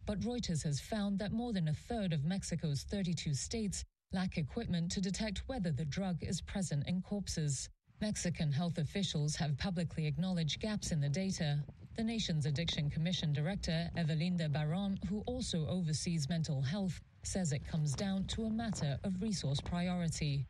But 0.06 0.22
Reuters 0.22 0.63
has 0.63 0.80
found 0.80 1.20
that 1.20 1.34
more 1.34 1.54
than 1.54 1.67
a 1.67 1.74
third 1.74 2.13
of 2.13 2.26
Mexico's 2.26 2.84
32 2.84 3.34
states 3.34 3.84
lack 4.13 4.38
equipment 4.38 4.91
to 4.93 5.02
detect 5.02 5.43
whether 5.48 5.72
the 5.72 5.86
drug 5.86 6.24
is 6.24 6.41
present 6.41 6.88
in 6.88 7.02
corpses. 7.02 7.70
Mexican 8.00 8.52
health 8.52 8.78
officials 8.78 9.36
have 9.36 9.58
publicly 9.58 10.06
acknowledged 10.06 10.62
gaps 10.62 10.91
in 10.91 11.02
the 11.02 11.10
data. 11.10 11.60
The 11.98 12.04
nation's 12.04 12.46
Addiction 12.46 12.92
Commission 12.92 13.34
director, 13.34 13.90
Evalinda 13.98 14.48
Barrón, 14.48 15.04
who 15.10 15.24
also 15.26 15.66
oversees 15.68 16.30
mental 16.30 16.62
health, 16.62 17.02
says 17.24 17.52
it 17.52 17.68
comes 17.68 17.94
down 17.94 18.26
to 18.26 18.44
a 18.44 18.50
matter 18.52 19.00
of 19.04 19.20
resource 19.20 19.60
priority. 19.60 20.46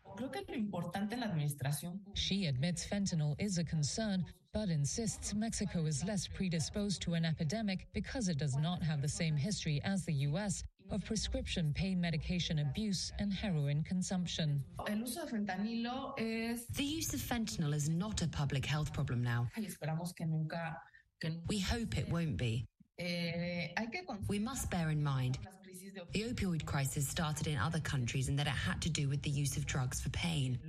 She 2.16 2.46
admits 2.48 2.86
fentanyl 2.86 3.36
is 3.40 3.58
a 3.60 3.64
concern, 3.64 4.26
but 4.54 4.68
insists 4.68 5.34
Mexico 5.34 5.86
is 5.86 6.04
less 6.04 6.28
predisposed 6.28 7.02
to 7.04 7.14
an 7.14 7.24
epidemic 7.24 7.88
because 7.94 8.28
it 8.28 8.38
does 8.38 8.58
not 8.58 8.84
have 8.84 9.02
the 9.02 9.08
same 9.08 9.38
history 9.38 9.80
as 9.86 10.04
the 10.04 10.14
U.S. 10.14 10.66
of 10.92 11.04
prescription 11.06 11.72
pain 11.74 12.00
medication 12.02 12.60
abuse 12.60 13.12
and 13.20 13.32
heroin 13.32 13.84
consumption. 13.84 14.62
The 14.86 16.84
use 16.84 17.14
of 17.14 17.22
fentanyl 17.22 17.74
is 17.74 17.90
not 17.90 18.22
a 18.22 18.28
public 18.28 18.66
health 18.66 18.92
problem 18.94 19.24
now. 19.24 19.48
We 21.48 21.60
hope 21.60 21.98
it 21.98 22.10
won't 22.10 22.38
be. 22.38 22.66
We 24.28 24.40
must 24.40 24.70
bear 24.70 24.90
in 24.90 25.04
mind 25.04 25.40
the 26.14 26.24
opioid 26.24 26.66
crisis 26.66 27.08
started 27.08 27.48
in 27.48 27.58
other 27.58 27.80
countries 27.80 28.30
and 28.30 28.38
that 28.38 28.48
it 28.48 28.52
had 28.52 28.82
to 28.82 28.90
do 28.90 29.10
with 29.10 29.22
the 29.24 29.30
use 29.30 29.58
of 29.58 29.66
drugs 29.66 30.00
for 30.00 30.10
pain. 30.10 30.60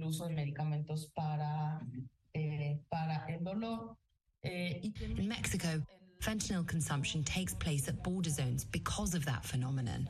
In 4.45 5.29
Mexico, 5.29 5.83
fentanyl 6.23 6.67
consumption 6.67 7.25
takes 7.25 7.55
place 7.55 7.89
at 7.89 8.03
border 8.03 8.31
zones 8.31 8.65
because 8.65 9.15
of 9.15 9.25
that 9.27 9.45
phenomenon. 9.45 10.09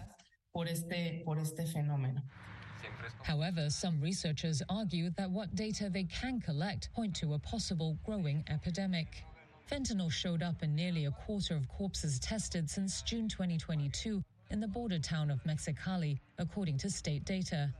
However, 3.22 3.70
some 3.70 4.00
researchers 4.00 4.62
argue 4.68 5.10
that 5.16 5.30
what 5.30 5.54
data 5.54 5.90
they 5.90 6.04
can 6.04 6.40
collect 6.40 6.92
point 6.94 7.14
to 7.16 7.34
a 7.34 7.38
possible 7.38 7.98
growing 8.04 8.44
epidemic. 8.48 9.24
Fentanyl 9.70 10.10
showed 10.10 10.42
up 10.42 10.62
in 10.62 10.74
nearly 10.74 11.04
a 11.04 11.10
quarter 11.10 11.54
of 11.54 11.68
corpses 11.68 12.18
tested 12.20 12.70
since 12.70 13.02
June 13.02 13.28
2022 13.28 14.22
in 14.50 14.60
the 14.60 14.66
border 14.66 14.98
town 14.98 15.30
of 15.30 15.44
Mexicali, 15.44 16.18
according 16.38 16.78
to 16.78 16.88
state 16.88 17.26
data. 17.26 17.70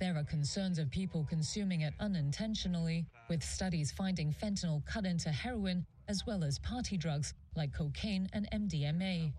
There 0.00 0.16
are 0.16 0.24
concerns 0.24 0.80
of 0.80 0.90
people 0.90 1.24
consuming 1.28 1.82
it 1.82 1.94
unintentionally, 2.00 3.06
with 3.28 3.44
studies 3.44 3.92
finding 3.92 4.32
fentanyl 4.32 4.84
cut 4.86 5.06
into 5.06 5.30
heroin 5.30 5.86
as 6.08 6.26
well 6.26 6.42
as 6.42 6.58
party 6.58 6.96
drugs 6.96 7.32
like 7.54 7.72
cocaine 7.72 8.28
and 8.32 8.48
MDMA. 8.52 9.32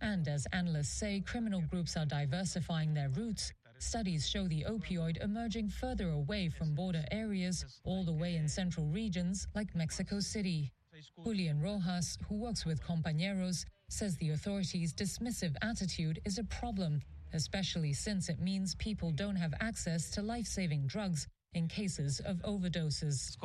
And 0.00 0.26
as 0.26 0.48
analysts 0.52 0.98
say, 0.98 1.20
criminal 1.24 1.62
groups 1.70 1.96
are 1.96 2.06
diversifying 2.06 2.92
their 2.92 3.10
routes. 3.10 3.52
Studies 3.78 4.28
show 4.28 4.48
the 4.48 4.66
opioid 4.68 5.22
emerging 5.22 5.68
further 5.68 6.10
away 6.10 6.48
from 6.48 6.74
border 6.74 7.04
areas, 7.12 7.64
all 7.84 8.04
the 8.04 8.12
way 8.12 8.34
in 8.34 8.48
central 8.48 8.86
regions 8.86 9.46
like 9.54 9.76
Mexico 9.76 10.18
City. 10.18 10.72
Julian 11.24 11.60
Rojas, 11.60 12.18
who 12.28 12.36
works 12.36 12.64
with 12.64 12.82
Compañeros, 12.82 13.64
says 13.88 14.16
the 14.16 14.30
authorities' 14.30 14.94
dismissive 14.94 15.54
attitude 15.62 16.20
is 16.24 16.38
a 16.38 16.44
problem, 16.44 17.00
especially 17.32 17.92
since 17.92 18.28
it 18.28 18.40
means 18.40 18.74
people 18.76 19.10
don't 19.10 19.36
have 19.36 19.54
access 19.60 20.10
to 20.10 20.22
life 20.22 20.46
saving 20.46 20.86
drugs 20.86 21.26
in 21.54 21.68
cases 21.68 22.20
of 22.20 22.36
overdoses. 22.42 23.36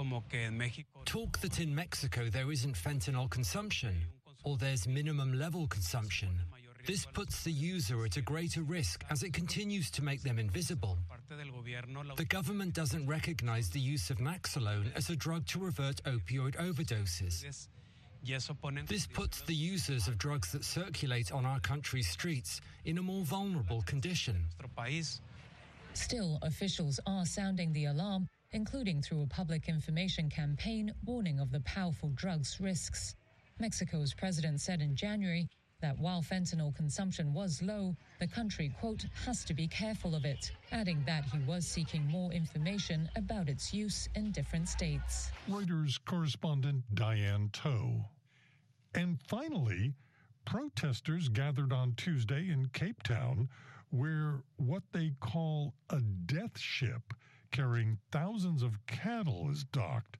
Talk 1.05 1.39
that 1.39 1.59
in 1.59 1.75
Mexico 1.75 2.29
there 2.29 2.51
isn't 2.51 2.75
fentanyl 2.75 3.29
consumption, 3.29 3.95
or 4.43 4.57
there's 4.57 4.87
minimum 4.87 5.37
level 5.37 5.67
consumption. 5.67 6.39
This 6.87 7.05
puts 7.05 7.43
the 7.43 7.51
user 7.51 8.05
at 8.05 8.15
a 8.15 8.21
greater 8.21 8.61
risk 8.61 9.03
as 9.09 9.21
it 9.21 9.33
continues 9.33 9.91
to 9.91 10.01
make 10.01 10.23
them 10.23 10.39
invisible. 10.39 10.97
The 12.15 12.25
government 12.25 12.73
doesn't 12.73 13.05
recognize 13.05 13.69
the 13.69 13.79
use 13.79 14.09
of 14.09 14.19
Naloxone 14.19 14.95
as 14.95 15.09
a 15.09 15.15
drug 15.15 15.45
to 15.47 15.59
revert 15.59 16.01
opioid 16.05 16.55
overdoses. 16.55 17.67
This 18.87 19.05
puts 19.05 19.41
the 19.41 19.53
users 19.53 20.07
of 20.07 20.17
drugs 20.17 20.53
that 20.53 20.63
circulate 20.63 21.33
on 21.33 21.45
our 21.45 21.59
country's 21.59 22.07
streets 22.07 22.61
in 22.85 22.97
a 22.97 23.01
more 23.01 23.23
vulnerable 23.25 23.81
condition. 23.81 24.45
Still, 25.93 26.39
officials 26.41 27.01
are 27.05 27.25
sounding 27.25 27.73
the 27.73 27.85
alarm 27.85 28.29
including 28.53 29.01
through 29.01 29.23
a 29.23 29.27
public 29.27 29.67
information 29.67 30.29
campaign 30.29 30.93
warning 31.05 31.39
of 31.39 31.51
the 31.51 31.59
powerful 31.61 32.09
drug's 32.15 32.61
risks. 32.61 33.15
Mexico's 33.59 34.13
president 34.13 34.61
said 34.61 34.81
in 34.81 34.95
January 34.95 35.49
that 35.79 35.99
while 35.99 36.23
fentanyl 36.23 36.75
consumption 36.75 37.33
was 37.33 37.61
low, 37.61 37.95
the 38.19 38.27
country, 38.27 38.73
quote, 38.79 39.05
has 39.25 39.43
to 39.45 39.53
be 39.53 39.67
careful 39.67 40.15
of 40.15 40.25
it, 40.25 40.51
adding 40.71 41.03
that 41.05 41.23
he 41.25 41.37
was 41.39 41.67
seeking 41.67 42.05
more 42.07 42.31
information 42.31 43.07
about 43.15 43.47
its 43.47 43.71
use 43.73 44.09
in 44.15 44.31
different 44.31 44.67
states. 44.67 45.29
Reuters 45.47 45.99
correspondent 46.03 46.83
Diane 46.95 47.49
Toe. 47.53 48.05
And 48.95 49.19
finally, 49.21 49.93
protesters 50.45 51.29
gathered 51.29 51.71
on 51.71 51.93
Tuesday 51.95 52.49
in 52.49 52.69
Cape 52.73 53.03
Town 53.03 53.47
where 53.91 54.41
what 54.57 54.83
they 54.91 55.11
call 55.19 55.75
a 55.91 55.99
death 56.01 56.57
ship 56.57 57.13
carrying 57.51 57.99
thousands 58.11 58.63
of 58.63 58.85
cattle 58.87 59.47
is 59.51 59.63
docked. 59.63 60.17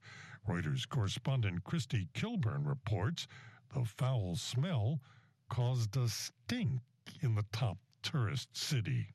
Reuters 0.48 0.88
correspondent 0.88 1.64
Christy 1.64 2.08
Kilburn 2.14 2.64
reports 2.64 3.26
the 3.74 3.84
foul 3.84 4.36
smell 4.36 5.00
caused 5.48 5.96
a 5.96 6.08
stink 6.08 6.80
in 7.22 7.34
the 7.34 7.44
top 7.52 7.78
tourist 8.02 8.48
city. 8.56 9.06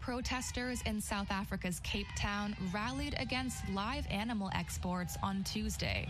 Protesters 0.00 0.82
in 0.82 1.00
South 1.00 1.30
Africa's 1.30 1.78
Cape 1.80 2.08
Town 2.18 2.56
rallied 2.74 3.14
against 3.18 3.68
live 3.68 4.04
animal 4.10 4.50
exports 4.54 5.16
on 5.22 5.44
Tuesday. 5.44 6.08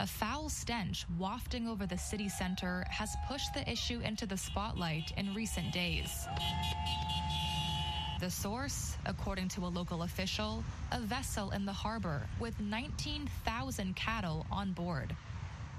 A 0.00 0.06
foul 0.06 0.48
stench 0.48 1.06
wafting 1.16 1.66
over 1.66 1.86
the 1.86 1.98
city 1.98 2.28
center 2.28 2.84
has 2.88 3.16
pushed 3.28 3.54
the 3.54 3.68
issue 3.70 4.00
into 4.00 4.26
the 4.26 4.36
spotlight 4.36 5.12
in 5.16 5.34
recent 5.34 5.72
days. 5.72 6.26
The 8.20 8.30
source, 8.30 8.96
according 9.06 9.48
to 9.50 9.60
a 9.64 9.68
local 9.68 10.02
official, 10.02 10.64
a 10.90 11.00
vessel 11.00 11.52
in 11.52 11.64
the 11.64 11.72
harbor 11.72 12.26
with 12.40 12.58
19,000 12.58 13.94
cattle 13.94 14.44
on 14.50 14.72
board. 14.72 15.14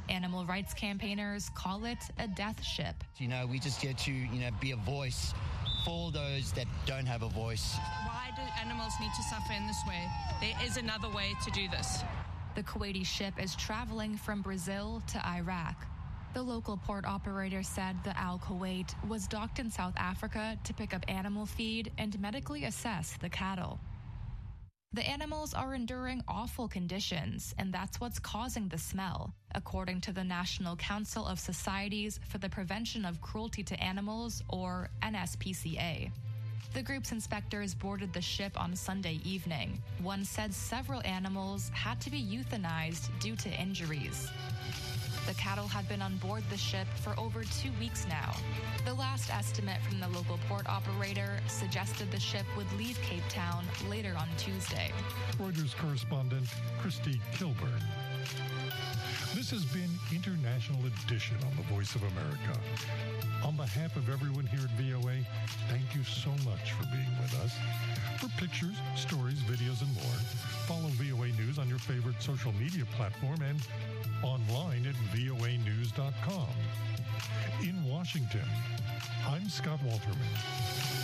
Animal 0.10 0.46
rights 0.46 0.74
campaigners 0.74 1.50
call 1.54 1.86
it 1.86 2.00
a 2.18 2.28
death 2.28 2.64
ship. 2.64 3.04
You 3.18 3.28
know, 3.28 3.46
we 3.46 3.60
just 3.60 3.80
get 3.80 3.98
to, 4.00 4.12
you 4.12 4.40
know, 4.40 4.50
be 4.60 4.72
a 4.72 4.76
voice 4.76 5.34
for 5.86 6.12
those 6.12 6.52
that 6.54 6.66
don't 6.86 7.06
have 7.06 7.22
a 7.22 7.30
voice. 7.30 7.78
Why 8.06 8.32
do 8.36 8.42
animals 8.60 8.94
need 9.00 9.12
to 9.16 9.24
suffer 9.24 9.54
in 9.54 9.68
this 9.68 9.82
way? 9.88 10.08
There 10.42 10.56
is 10.66 10.78
another 10.78 11.10
way 11.10 11.34
to 11.46 11.52
do 11.52 11.68
this. 11.70 12.04
The 12.56 12.64
Kuwaiti 12.64 13.06
ship 13.06 13.36
is 13.42 13.56
traveling 13.56 14.18
from 14.18 14.42
Brazil 14.42 15.02
to 15.12 15.26
Iraq. 15.26 15.86
The 16.34 16.42
local 16.42 16.78
port 16.78 17.06
operator 17.06 17.64
said 17.64 17.96
the 18.04 18.18
Al 18.18 18.40
Kuwait 18.40 18.94
was 19.08 19.28
docked 19.28 19.60
in 19.60 19.70
South 19.72 19.94
Africa 19.98 20.58
to 20.64 20.74
pick 20.74 20.94
up 20.94 21.06
animal 21.08 21.46
feed 21.46 21.92
and 21.98 22.20
medically 22.20 22.66
assess 22.66 23.18
the 23.22 23.30
cattle. 23.30 23.80
The 24.92 25.08
animals 25.08 25.54
are 25.54 25.76
enduring 25.76 26.24
awful 26.28 26.68
conditions, 26.68 27.54
and 27.60 27.72
that's 27.72 28.02
what's 28.02 28.18
causing 28.18 28.68
the 28.68 28.80
smell, 28.80 29.36
according 29.54 30.02
to 30.02 30.12
the 30.12 30.24
National 30.24 30.76
Council 30.78 31.28
of 31.28 31.40
Societies 31.40 32.20
for 32.28 32.40
the 32.40 32.50
Prevention 32.50 33.06
of 33.06 33.22
Cruelty 33.22 33.62
to 33.62 33.80
Animals, 33.80 34.42
or 34.50 34.90
NSPCA. 35.04 36.10
The 36.74 36.82
group's 36.82 37.12
inspectors 37.12 37.76
boarded 37.76 38.14
the 38.14 38.22
ship 38.22 38.60
on 38.60 38.76
Sunday 38.76 39.20
evening. 39.24 39.80
One 40.02 40.26
said 40.26 40.52
several 40.52 41.04
animals 41.06 41.70
had 41.72 42.02
to 42.02 42.10
be 42.10 42.24
euthanized 42.24 43.10
due 43.20 43.36
to 43.36 43.62
injuries. 43.62 44.32
The 45.28 45.34
cattle 45.36 45.68
had 45.68 45.88
been 45.88 46.02
on 46.02 46.18
board 46.18 46.44
the 46.50 46.58
ship 46.58 46.88
for 47.02 47.18
over 47.20 47.44
two 47.44 47.72
weeks 47.80 48.06
now. 48.08 48.36
The 48.86 48.94
last 48.94 49.30
estimate 49.30 49.82
from 49.82 50.00
the 50.00 50.08
local 50.10 50.40
port 50.48 50.68
operator 50.68 51.40
suggested 51.48 52.12
the 52.12 52.20
ship 52.20 52.46
would 52.58 52.72
leave 52.74 53.00
Cape 53.02 53.28
Town 53.30 53.64
later 53.88 54.16
on 54.18 54.28
Tuesday. 54.38 54.92
Reuters 55.38 55.76
correspondent 55.76 56.48
Christy 56.82 57.22
Kilburn. 57.34 57.84
This 59.36 59.52
has 59.52 59.64
been 59.66 59.90
International 60.12 60.80
Edition 60.88 61.38
on 61.46 61.56
the 61.56 61.62
Voice 61.74 61.94
of 61.94 62.02
America. 62.02 62.60
On 63.46 63.56
behalf 63.56 63.96
of 63.96 64.10
everyone 64.10 64.48
here 64.48 64.62
at 64.64 64.72
VOA, 64.72 65.18
thank 65.70 65.94
you 65.94 66.04
so 66.04 66.32
much 66.50 66.72
for 66.72 66.84
being 66.88 67.14
with 67.22 67.36
us. 67.46 67.54
For 68.20 68.28
pictures, 68.42 68.76
stories, 68.96 69.40
videos, 69.42 69.82
and 69.82 69.94
more, 69.94 70.20
follow 70.66 70.90
VOA 70.98 71.28
News 71.40 71.60
on 71.60 71.70
your 71.70 71.78
favorite 71.78 72.22
social 72.22 72.52
media 72.54 72.86
platform 72.98 73.40
and 73.44 73.62
online 74.24 74.88
at 74.88 74.96
voanews.com. 75.16 76.48
In 77.62 77.84
Washington, 77.86 78.50
I'm 79.28 79.48
Scott 79.48 79.80
Walterman. 79.86 80.99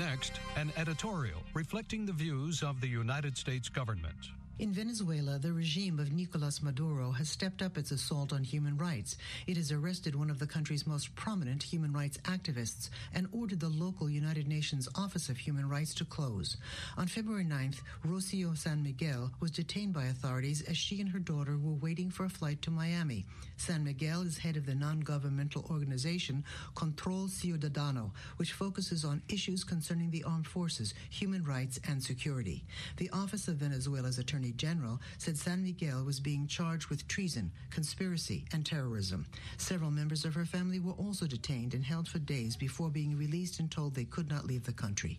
Next, 0.00 0.40
an 0.56 0.72
editorial 0.78 1.42
reflecting 1.52 2.06
the 2.06 2.12
views 2.14 2.62
of 2.62 2.80
the 2.80 2.88
United 2.88 3.36
States 3.36 3.68
government. 3.68 4.30
In 4.60 4.74
Venezuela, 4.74 5.38
the 5.38 5.54
regime 5.54 5.98
of 5.98 6.12
Nicolas 6.12 6.62
Maduro 6.62 7.12
has 7.12 7.30
stepped 7.30 7.62
up 7.62 7.78
its 7.78 7.92
assault 7.92 8.30
on 8.30 8.44
human 8.44 8.76
rights. 8.76 9.16
It 9.46 9.56
has 9.56 9.72
arrested 9.72 10.14
one 10.14 10.28
of 10.28 10.38
the 10.38 10.46
country's 10.46 10.86
most 10.86 11.14
prominent 11.14 11.62
human 11.62 11.94
rights 11.94 12.18
activists 12.24 12.90
and 13.14 13.26
ordered 13.32 13.60
the 13.60 13.70
local 13.70 14.10
United 14.10 14.46
Nations 14.46 14.86
Office 14.96 15.30
of 15.30 15.38
Human 15.38 15.66
Rights 15.66 15.94
to 15.94 16.04
close. 16.04 16.58
On 16.98 17.06
February 17.06 17.46
9th, 17.46 17.80
Rocio 18.06 18.54
San 18.54 18.82
Miguel 18.82 19.30
was 19.40 19.50
detained 19.50 19.94
by 19.94 20.04
authorities 20.04 20.60
as 20.68 20.76
she 20.76 21.00
and 21.00 21.08
her 21.08 21.18
daughter 21.18 21.56
were 21.56 21.72
waiting 21.72 22.10
for 22.10 22.26
a 22.26 22.28
flight 22.28 22.60
to 22.60 22.70
Miami. 22.70 23.24
San 23.56 23.82
Miguel 23.82 24.26
is 24.26 24.36
head 24.36 24.58
of 24.58 24.66
the 24.66 24.74
non-governmental 24.74 25.64
organization 25.70 26.44
Control 26.74 27.28
Ciudadano, 27.28 28.10
which 28.36 28.52
focuses 28.52 29.06
on 29.06 29.22
issues 29.30 29.64
concerning 29.64 30.10
the 30.10 30.24
armed 30.24 30.46
forces, 30.46 30.92
human 31.08 31.44
rights, 31.44 31.80
and 31.88 32.02
security. 32.02 32.62
The 32.98 33.08
Office 33.08 33.48
of 33.48 33.54
Venezuela's 33.54 34.18
Attorney 34.18 34.49
General 34.52 35.00
said 35.18 35.36
San 35.36 35.62
Miguel 35.62 36.04
was 36.04 36.20
being 36.20 36.46
charged 36.46 36.88
with 36.88 37.06
treason, 37.08 37.50
conspiracy, 37.70 38.44
and 38.52 38.64
terrorism. 38.64 39.26
Several 39.58 39.90
members 39.90 40.24
of 40.24 40.34
her 40.34 40.44
family 40.44 40.78
were 40.78 40.92
also 40.92 41.26
detained 41.26 41.74
and 41.74 41.84
held 41.84 42.08
for 42.08 42.18
days 42.18 42.56
before 42.56 42.90
being 42.90 43.16
released 43.16 43.60
and 43.60 43.70
told 43.70 43.94
they 43.94 44.04
could 44.04 44.28
not 44.28 44.46
leave 44.46 44.64
the 44.64 44.72
country. 44.72 45.18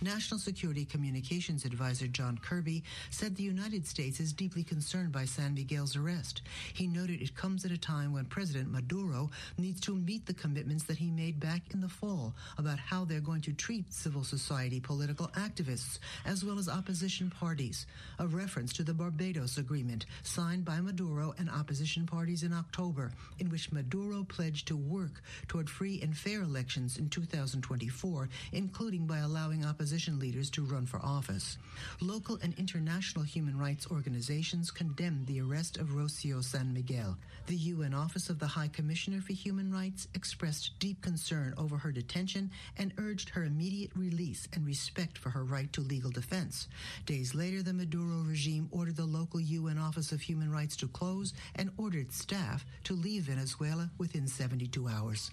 National 0.00 0.38
Security 0.38 0.84
Communications 0.84 1.64
Advisor 1.64 2.06
John 2.06 2.38
Kirby 2.38 2.82
said 3.10 3.36
the 3.36 3.42
United 3.42 3.86
States 3.86 4.20
is 4.20 4.32
deeply 4.32 4.62
concerned 4.62 5.12
by 5.12 5.24
San 5.24 5.54
Miguel's 5.54 5.96
arrest. 5.96 6.42
He 6.74 6.86
noted 6.86 7.22
it 7.22 7.36
comes 7.36 7.64
at 7.64 7.70
a 7.70 7.78
time 7.78 8.12
when 8.12 8.24
President 8.24 8.70
Maduro 8.70 9.30
needs 9.58 9.80
to 9.82 9.94
meet 9.94 10.26
the 10.26 10.34
commitments 10.34 10.84
that 10.84 10.98
he 10.98 11.10
made 11.10 11.38
back 11.40 11.62
in 11.72 11.80
the 11.80 11.88
fall 11.88 12.34
about 12.58 12.78
how 12.78 13.04
they're 13.04 13.20
going 13.20 13.40
to 13.42 13.52
treat 13.52 13.92
civil 13.92 14.24
society 14.24 14.80
political 14.80 15.28
activists 15.28 15.98
as 16.24 16.44
well 16.44 16.58
as 16.58 16.68
opposition 16.68 17.30
parties. 17.30 17.86
A 18.18 18.26
reference 18.26 18.69
to 18.74 18.82
the 18.82 18.94
Barbados 18.94 19.58
Agreement 19.58 20.06
signed 20.22 20.64
by 20.64 20.80
Maduro 20.80 21.34
and 21.38 21.48
opposition 21.50 22.06
parties 22.06 22.42
in 22.42 22.52
October, 22.52 23.12
in 23.38 23.48
which 23.50 23.72
Maduro 23.72 24.24
pledged 24.24 24.68
to 24.68 24.76
work 24.76 25.22
toward 25.48 25.68
free 25.68 26.00
and 26.02 26.16
fair 26.16 26.42
elections 26.42 26.98
in 26.98 27.08
2024, 27.08 28.28
including 28.52 29.06
by 29.06 29.18
allowing 29.18 29.64
opposition 29.64 30.18
leaders 30.18 30.50
to 30.50 30.62
run 30.64 30.86
for 30.86 31.00
office. 31.00 31.58
Local 32.00 32.38
and 32.42 32.54
international 32.58 33.24
human 33.24 33.58
rights 33.58 33.86
organizations 33.90 34.70
condemned 34.70 35.26
the 35.26 35.40
arrest 35.40 35.76
of 35.76 35.88
Rocio 35.88 36.42
San 36.42 36.72
Miguel. 36.72 37.16
The 37.46 37.56
UN 37.56 37.94
Office 37.94 38.30
of 38.30 38.38
the 38.38 38.46
High 38.46 38.68
Commissioner 38.68 39.20
for 39.20 39.32
Human 39.32 39.72
Rights 39.72 40.08
expressed 40.14 40.78
deep 40.78 41.00
concern 41.00 41.54
over 41.56 41.76
her 41.78 41.92
detention 41.92 42.50
and 42.76 42.92
urged 42.98 43.30
her 43.30 43.44
immediate 43.44 43.90
release 43.96 44.48
and 44.52 44.66
respect 44.66 45.18
for 45.18 45.30
her 45.30 45.44
right 45.44 45.72
to 45.72 45.80
legal 45.80 46.10
defense. 46.10 46.68
Days 47.06 47.34
later, 47.34 47.62
the 47.62 47.72
Maduro 47.72 48.22
regime 48.22 48.49
ordered 48.70 48.96
the 48.96 49.04
local 49.04 49.40
UN 49.40 49.78
Office 49.78 50.12
of 50.12 50.20
Human 50.20 50.50
Rights 50.50 50.76
to 50.76 50.88
close 50.88 51.32
and 51.54 51.70
ordered 51.76 52.12
staff 52.12 52.64
to 52.84 52.94
leave 52.94 53.24
Venezuela 53.24 53.90
within 53.98 54.26
72 54.26 54.88
hours. 54.88 55.30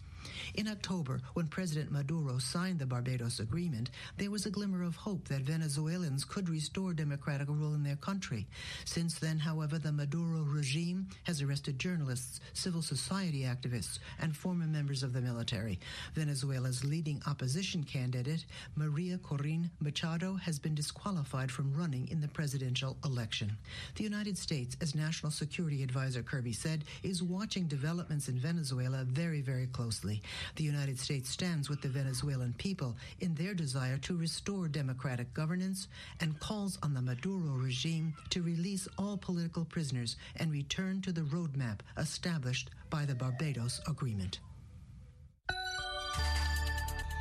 In 0.56 0.67
October, 0.67 1.21
when 1.34 1.47
President 1.47 1.91
Maduro 1.91 2.38
signed 2.39 2.80
the 2.80 2.86
Barbados 2.86 3.39
Agreement, 3.39 3.91
there 4.17 4.32
was 4.32 4.45
a 4.45 4.49
glimmer 4.49 4.84
of 4.84 4.95
hope 4.95 5.27
that 5.27 5.41
Venezuelans 5.41 6.23
could 6.23 6.49
restore 6.49 6.93
democratic 6.93 7.47
rule 7.47 7.75
in 7.75 7.84
their 7.84 7.95
country. 7.95 8.47
Since 8.86 9.19
then, 9.19 9.38
however, 9.39 9.77
the 9.77 9.91
Maduro 9.91 10.41
regime 10.41 11.08
has 11.23 11.41
arrested 11.41 11.77
journalists, 11.77 12.39
civil 12.53 12.82
society 12.82 13.41
activists, 13.41 13.99
and 14.19 14.36
former 14.36 14.65
members 14.65 15.03
of 15.03 15.13
the 15.13 15.21
military. 15.21 15.80
Venezuela's 16.15 16.84
leading 16.84 17.21
opposition 17.27 17.84
candidate, 17.84 18.45
Maria 18.75 19.17
Corina 19.17 19.69
Machado, 19.80 20.36
has 20.36 20.58
been 20.58 20.73
disqualified 20.73 21.51
from 21.51 21.73
running 21.75 22.08
in 22.10 22.21
the 22.21 22.27
presidential 22.27 22.97
election. 23.06 23.56
The 23.95 24.03
United 24.03 24.38
States, 24.38 24.75
as 24.82 24.95
National 24.95 25.32
Security 25.32 25.84
Advisor 25.84 26.23
Kirby 26.23 26.53
said, 26.53 26.86
is 27.03 27.21
watching 27.21 27.67
developments 27.67 28.27
in 28.27 28.39
Venezuela 28.39 29.03
very, 29.03 29.41
very 29.41 29.67
closely. 29.67 30.06
The 30.55 30.63
United 30.63 30.99
States 30.99 31.29
stands 31.29 31.69
with 31.69 31.81
the 31.81 31.89
Venezuelan 31.89 32.53
people 32.57 32.95
in 33.19 33.35
their 33.35 33.53
desire 33.53 33.97
to 33.99 34.15
restore 34.15 34.67
democratic 34.67 35.33
governance 35.33 35.87
and 36.19 36.39
calls 36.39 36.77
on 36.81 36.93
the 36.93 37.01
Maduro 37.01 37.53
regime 37.53 38.13
to 38.29 38.41
release 38.41 38.87
all 38.97 39.17
political 39.17 39.65
prisoners 39.65 40.15
and 40.37 40.51
return 40.51 41.01
to 41.01 41.11
the 41.11 41.21
roadmap 41.21 41.79
established 41.97 42.69
by 42.89 43.05
the 43.05 43.15
Barbados 43.15 43.81
Agreement. 43.87 44.39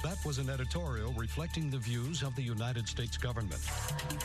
That 0.03 0.25
was 0.25 0.39
an 0.39 0.49
editorial 0.49 1.13
reflecting 1.15 1.69
the 1.71 1.79
views 1.79 2.23
of 2.23 2.35
the 2.37 2.43
United 2.43 2.87
States 2.87 3.17
government. 3.17 3.61